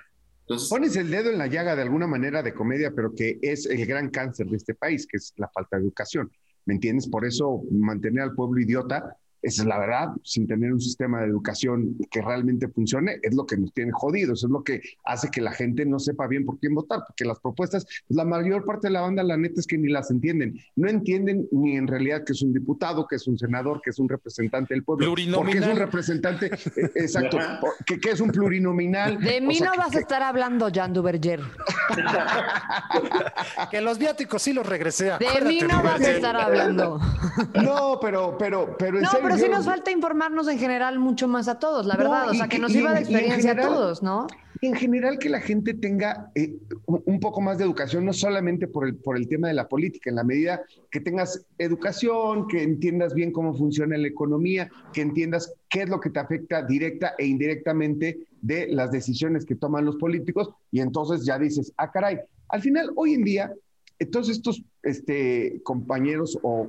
[0.68, 3.86] Pones el dedo en la llaga de alguna manera de comedia, pero que es el
[3.86, 6.32] gran cáncer de este país, que es la falta de educación.
[6.66, 7.08] ¿Me entiendes?
[7.08, 11.28] Por eso mantener al pueblo idiota esa es la verdad, sin tener un sistema de
[11.28, 15.42] educación que realmente funcione, es lo que nos tiene jodidos, es lo que hace que
[15.42, 18.88] la gente no sepa bien por quién votar, porque las propuestas, pues, la mayor parte
[18.88, 22.24] de la banda, la neta es que ni las entienden, no entienden ni en realidad
[22.26, 25.58] que es un diputado, que es un senador, que es un representante del pueblo, porque
[25.58, 27.38] es un representante, eh, exacto,
[27.86, 29.20] que, es un plurinominal.
[29.20, 31.42] De mí no vas a estar hablando, Jan Duverger.
[33.72, 35.18] que los viáticos sí los regresé a.
[35.18, 37.00] De mí no vas a estar hablando.
[37.64, 41.48] no, pero, pero, pero en serio, pero sí nos falta informarnos en general mucho más
[41.48, 42.30] a todos, la verdad.
[42.30, 44.28] o sea, que, nos iba de experiencia a todos, ¿no?
[44.62, 48.86] En general, que la gente tenga eh, un poco más de educación, no solamente por
[48.86, 50.62] el, por el tema de la política, en la medida
[50.92, 56.02] que tengas educación, que entiendas bien cómo funciona la economía, que entiendas qué es lo
[56.02, 61.26] que te afecta directa e indirectamente de las decisiones que toman los políticos, y entonces
[61.26, 62.20] ya dices, ah, caray,
[62.50, 63.54] al final, hoy en día,
[64.06, 66.68] todos estos este, compañeros o,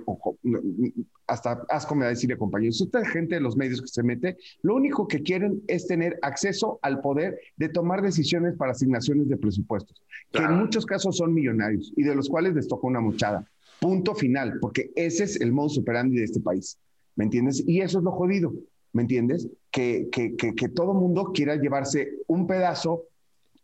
[1.26, 4.37] hasta asco me va a decirle compañeros, esta gente de los medios que se mete,
[4.62, 9.37] lo único que quieren es tener acceso al poder de tomar decisiones para asignaciones de
[9.37, 10.03] presupuestos,
[10.33, 13.47] que en muchos casos son millonarios y de los cuales les toca una muchada.
[13.81, 16.78] Punto final, porque ese es el modo operandi de este país.
[17.16, 17.62] ¿Me entiendes?
[17.66, 18.53] Y eso es lo jodido.
[18.93, 19.49] ¿Me entiendes?
[19.70, 23.05] Que, que, que, que todo mundo quiera llevarse un pedazo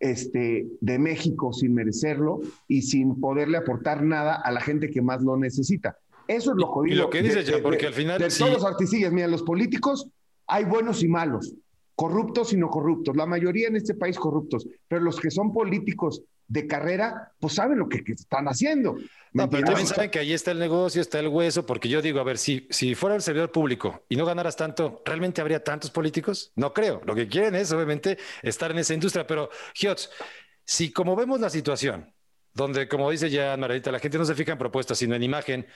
[0.00, 5.22] este, de México sin merecerlo y sin poderle aportar nada a la gente que más
[5.22, 5.98] lo necesita.
[6.28, 6.94] Eso es lo jodido.
[6.94, 8.18] Y lo que dice ya, porque al final.
[8.18, 10.08] De todos los artistillas, mira, los políticos
[10.46, 11.54] hay buenos y malos,
[11.94, 13.16] corruptos y no corruptos.
[13.16, 17.78] La mayoría en este país corruptos, pero los que son políticos de carrera, pues saben
[17.78, 18.96] lo que, están haciendo.
[19.32, 22.20] No, pero también saben que ahí está el negocio, está el hueso, porque yo digo,
[22.20, 25.90] a ver, si, si fuera el servidor público y no ganaras tanto, ¿realmente habría tantos
[25.90, 26.52] políticos?
[26.54, 27.02] No creo.
[27.04, 29.26] Lo que quieren es, obviamente, estar en esa industria.
[29.26, 30.08] Pero, Giotz,
[30.64, 32.14] si como vemos la situación,
[32.52, 35.66] donde, como dice ya Margarita, la gente no se fija en propuestas, sino en imagen,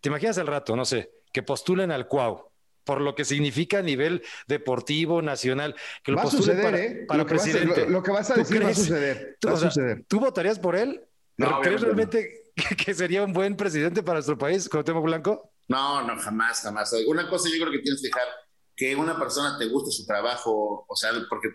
[0.00, 2.50] ¿te imaginas al rato, no sé, que postulen al Cuau?
[2.86, 7.04] Por lo que significa a nivel deportivo, nacional, que lo va a suceder, ¿eh?
[7.06, 7.86] para lo presidente.
[7.88, 10.06] lo, que vas a decir va a suceder.
[10.08, 11.02] ¿Tú, votarías por él?
[11.62, 12.52] ¿Crees realmente
[12.86, 15.52] que sería un buen presidente para nuestro país, Cuauhtémoc Blanco?
[15.68, 16.94] No, no, jamás, jamás.
[17.08, 18.28] Una cosa yo creo que tienes que dejar
[18.76, 21.48] que una persona te guste su trabajo, o sea, porque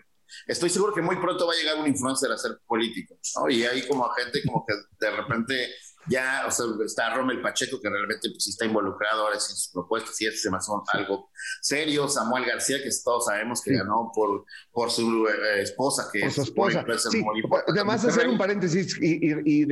[0.46, 3.48] estoy seguro que muy pronto va a llegar un influencer a ser político, ¿no?
[3.48, 5.70] Y hay como gente como que de repente
[6.08, 10.20] ya, o sea, está Romel Pacheco, que realmente pues, está involucrado ahora en sus propuestas
[10.20, 11.30] y eso se me hace algo
[11.60, 12.08] serio.
[12.08, 16.42] Samuel García, que todos sabemos que ganó por, por su eh, esposa, que por su
[16.42, 16.84] esposa.
[17.10, 17.24] Sí.
[17.68, 19.66] Además, hacer un paréntesis y,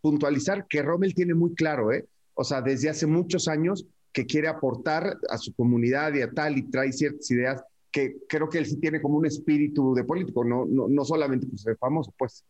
[0.00, 2.06] puntualizar que Rommel tiene muy claro, ¿eh?
[2.34, 6.58] O sea, desde hace muchos años que quiere aportar a su comunidad y a tal
[6.58, 10.44] y trae ciertas ideas que creo que él sí tiene como un espíritu de político,
[10.44, 12.44] no, no, no solamente por ser famoso, pues.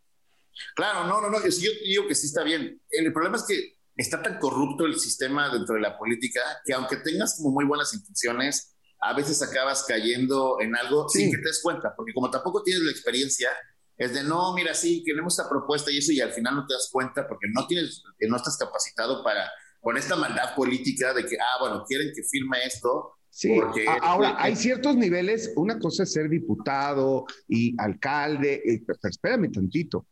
[0.74, 2.80] Claro, no, no, no, yo digo que sí está bien.
[2.90, 6.96] El problema es que está tan corrupto el sistema dentro de la política que aunque
[6.96, 11.60] tengas como muy buenas intenciones, a veces acabas cayendo en algo sin que te des
[11.62, 13.50] cuenta, porque como tampoco tienes la experiencia,
[13.96, 16.74] es de no, mira, sí, queremos esta propuesta y eso, y al final no te
[16.74, 19.50] das cuenta porque no tienes, que no estás capacitado para,
[19.80, 23.18] con esta maldad política de que, ah, bueno, quieren que firme esto.
[23.28, 28.98] Sí, porque, ahora hay ciertos niveles, una cosa es ser diputado y alcalde, eh, pero
[29.02, 30.06] espérame tantito,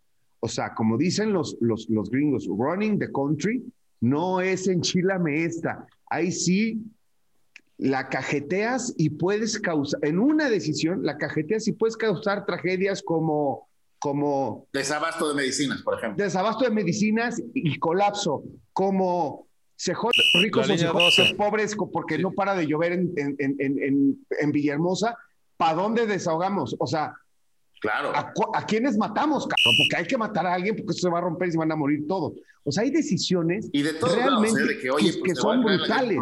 [0.44, 3.62] o sea, como dicen los, los, los gringos, running the country
[4.00, 5.86] no es enchilame esta.
[6.10, 6.82] Ahí sí
[7.78, 13.68] la cajeteas y puedes causar, en una decisión, la cajeteas y puedes causar tragedias como,
[14.00, 14.66] como...
[14.72, 16.24] Desabasto de medicinas, por ejemplo.
[16.24, 20.12] Desabasto de medicinas y colapso, como se joden
[20.42, 25.16] ricos o se joden pobres porque no para de llover en, en, en, en Villahermosa.
[25.56, 26.74] ¿Para dónde desahogamos?
[26.80, 27.14] O sea,
[27.82, 28.12] Claro.
[28.14, 29.74] ¿A, quiénes matamos, cabrón?
[29.76, 31.72] Porque hay que matar a alguien porque eso se va a romper y se van
[31.72, 32.34] a morir todos.
[32.62, 34.78] O sea, hay decisiones y de realmente ¿eh?
[34.80, 36.16] que, oye, pues, son brutales.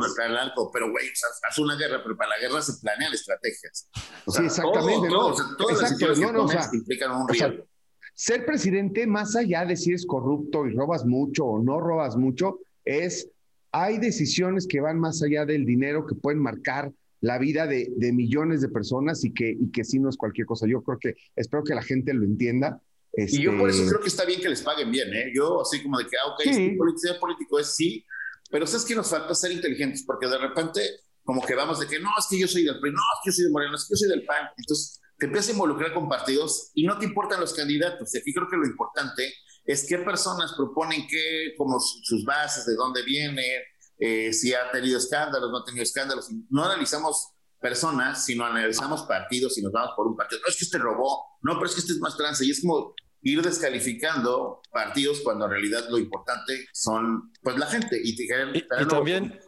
[0.73, 1.05] pero, güey,
[1.47, 3.91] haz una guerra, pero para la guerra se planean estrategias.
[4.27, 5.09] sí, exactamente.
[5.09, 5.57] Todo, ¿no?
[5.57, 7.67] todas las no, implican un riesgo.
[8.15, 12.61] ser presidente, más allá de si es corrupto y robas mucho o no robas mucho,
[12.87, 13.29] es,
[13.71, 16.91] hay decisiones que van más allá del dinero que pueden marcar
[17.21, 20.67] la vida de, millones de personas y que, y que sí no es cualquier cosa.
[20.67, 22.81] Yo creo que, espero que la gente lo entienda.
[23.13, 25.33] Y yo por eso este creo que está bien que les paguen bien, ¿eh?
[25.35, 26.79] Yo así como de que, ah, ok, sí.
[26.97, 28.07] ser político es sí,
[28.51, 30.05] pero ¿sabes que nos falta ser inteligentes?
[30.05, 30.81] Porque de repente
[31.25, 33.31] como que vamos de que no, es que yo soy del PRI, no, es que
[33.31, 34.49] yo soy de Moreno, es que yo soy del PAN.
[34.57, 38.15] Entonces te empiezas a involucrar con partidos y no te importan los candidatos.
[38.15, 39.33] Y aquí creo que lo importante
[39.65, 43.63] es qué personas proponen qué, como sus bases, de dónde vienen,
[44.01, 46.29] eh, si ha tenido escándalos, no ha tenido escándalos.
[46.49, 50.41] No analizamos personas, sino analizamos partidos y nos vamos por un partido.
[50.41, 52.45] No es que este robó, no, pero es que este es más trance.
[52.45, 58.01] Y es como ir descalificando partidos cuando en realidad lo importante son pues la gente.
[58.03, 59.39] Y, y también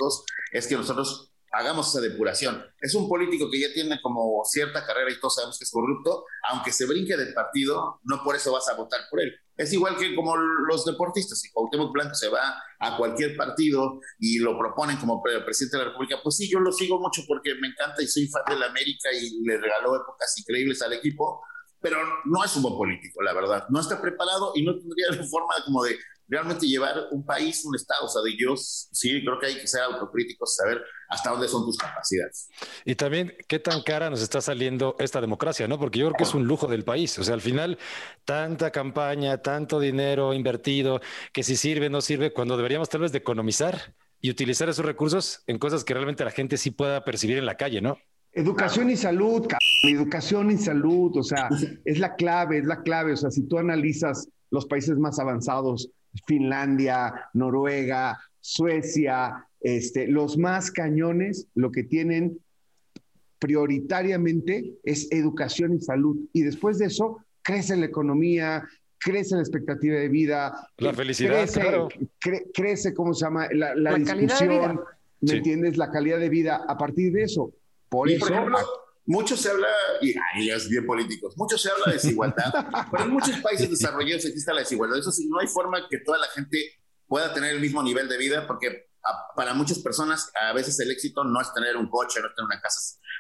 [0.53, 2.65] es que nosotros hagamos esa depuración.
[2.81, 6.25] Es un político que ya tiene como cierta carrera y todos sabemos que es corrupto,
[6.51, 9.33] aunque se brinque del partido, no por eso vas a votar por él.
[9.57, 14.39] Es igual que como los deportistas, si Cuauhtémoc Blanco se va a cualquier partido y
[14.39, 17.69] lo proponen como presidente de la República, pues sí, yo lo sigo mucho porque me
[17.69, 21.43] encanta y soy fan de la América y le regaló épocas increíbles al equipo,
[21.81, 23.67] pero no es un buen político, la verdad.
[23.69, 25.99] No está preparado y no tendría forma como de
[26.33, 28.07] realmente llevar un país, un Estado.
[28.07, 31.65] O sea, de yo sí creo que hay que ser autocríticos, saber hasta dónde son
[31.65, 32.49] tus capacidades.
[32.87, 35.79] Y también qué tan cara nos está saliendo esta democracia, ¿no?
[35.79, 37.19] Porque yo creo que es un lujo del país.
[37.19, 37.79] O sea, al final,
[38.25, 41.03] tanta campaña, tanto dinero invertido,
[41.33, 45.43] que si sirve, no sirve, cuando deberíamos tal vez de economizar y utilizar esos recursos
[45.47, 47.99] en cosas que realmente la gente sí pueda percibir en la calle, ¿no?
[48.33, 49.47] Educación y salud,
[49.83, 51.51] educación y salud, o sea,
[51.85, 53.13] es la clave, es la clave.
[53.13, 55.91] O sea, si tú analizas los países más avanzados,
[56.27, 62.39] Finlandia, Noruega, Suecia, este, los más cañones, lo que tienen
[63.39, 66.17] prioritariamente es educación y salud.
[66.33, 68.65] Y después de eso, crece la economía,
[68.99, 70.69] crece la expectativa de vida.
[70.79, 71.89] La felicidad, crece, claro.
[72.55, 73.49] crece, ¿cómo se llama?
[73.53, 74.81] La, discusión,
[75.21, 75.77] ¿me entiendes?
[75.77, 77.53] La calidad de vida a partir de eso.
[77.89, 78.27] Por eso...
[79.05, 79.69] Mucho se habla,
[80.01, 82.53] y ahí es bien políticos, mucho se habla de desigualdad,
[82.91, 84.99] pero en muchos países desarrollados existe la desigualdad.
[84.99, 88.17] Eso sí, no hay forma que toda la gente pueda tener el mismo nivel de
[88.17, 88.93] vida, porque
[89.35, 92.47] para muchas personas a veces el éxito no es tener un coche, no es tener
[92.47, 92.79] una casa,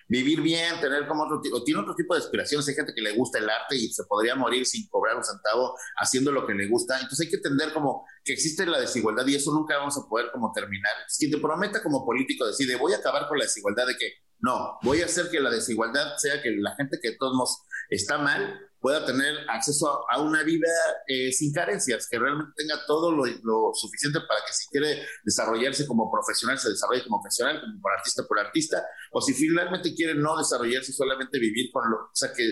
[0.09, 2.69] vivir bien, tener como otro tipo, tiene otro tipo de aspiraciones.
[2.69, 5.75] Hay gente que le gusta el arte y se podría morir sin cobrar un centavo
[5.97, 6.97] haciendo lo que le gusta.
[6.97, 10.31] Entonces hay que entender como que existe la desigualdad y eso nunca vamos a poder
[10.33, 10.93] como terminar.
[11.09, 14.13] Si te prometa como político decide voy a acabar con la desigualdad de que
[14.43, 18.19] no, voy a hacer que la desigualdad sea que la gente que todos nos está
[18.19, 20.69] mal pueda tener acceso a, una vida
[21.07, 23.25] eh, sin carencias, que realmente tenga todo lo,
[23.73, 28.25] suficiente para que si quiere desarrollarse como profesional, se desarrolle como profesional, como por artista
[28.27, 32.45] por artista, o si finalmente quiere no desarrollarse, solamente vivir con lo, o sea, que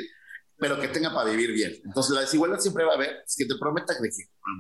[0.61, 1.73] pero que tenga para vivir bien.
[1.87, 3.23] Entonces, la desigualdad siempre va a haber.
[3.27, 4.11] Es que te prometa que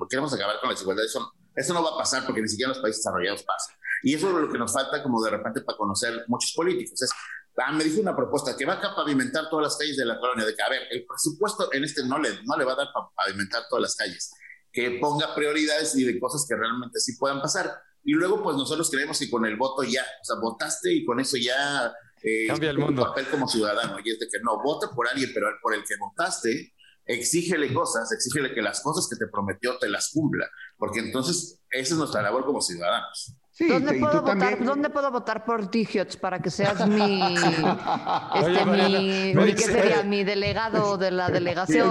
[0.09, 1.05] queremos acabar con la desigualdad.
[1.05, 3.77] Eso, eso no va a pasar porque ni siquiera en los países desarrollados pasa.
[4.03, 7.01] Y eso es lo que nos falta como de repente para conocer muchos políticos.
[7.03, 7.11] Es,
[7.59, 10.45] ah, me dijo una propuesta que va a pavimentar todas las calles de la colonia,
[10.45, 12.89] de que, a ver, el presupuesto en este no le, no le va a dar
[12.93, 14.33] para pavimentar todas las calles,
[14.73, 17.73] que ponga prioridades y de cosas que realmente sí puedan pasar.
[18.03, 21.21] Y luego, pues nosotros creemos que con el voto ya, o sea, votaste y con
[21.21, 21.93] eso ya
[22.23, 23.03] eh, cambia el mundo.
[23.03, 23.99] papel como ciudadano.
[24.03, 26.73] Y es de que no, vota por alguien, pero por el que votaste,
[27.05, 30.49] exígele cosas, exígele que las cosas que te prometió te las cumpla,
[30.79, 33.35] porque entonces esa es nuestra labor como ciudadanos.
[33.69, 35.87] ¿Dónde, puedo votar, ¿Dónde puedo votar por ti,
[36.21, 37.37] para que seas mi,
[38.35, 40.03] este, mi, mi, ¿qué sería?
[40.03, 41.91] mi delegado de la delegación?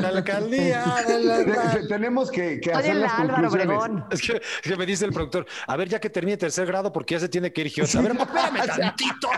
[0.00, 0.84] la alcaldía.
[1.88, 4.04] Tenemos que, que hacer las Álvaro Obregón.
[4.10, 7.14] Es que, que, me dice el productor, a ver, ya que termine tercer grado, porque
[7.14, 7.96] ya se tiene que ir Giotz.
[7.96, 9.28] A ver, espérame tantito,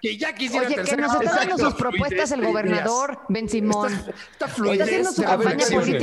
[0.00, 3.92] que ya quisiera Oye, que nos está dando sus propuestas el gobernador Ben Simón.
[3.92, 5.82] Está, está, está haciendo su campaña política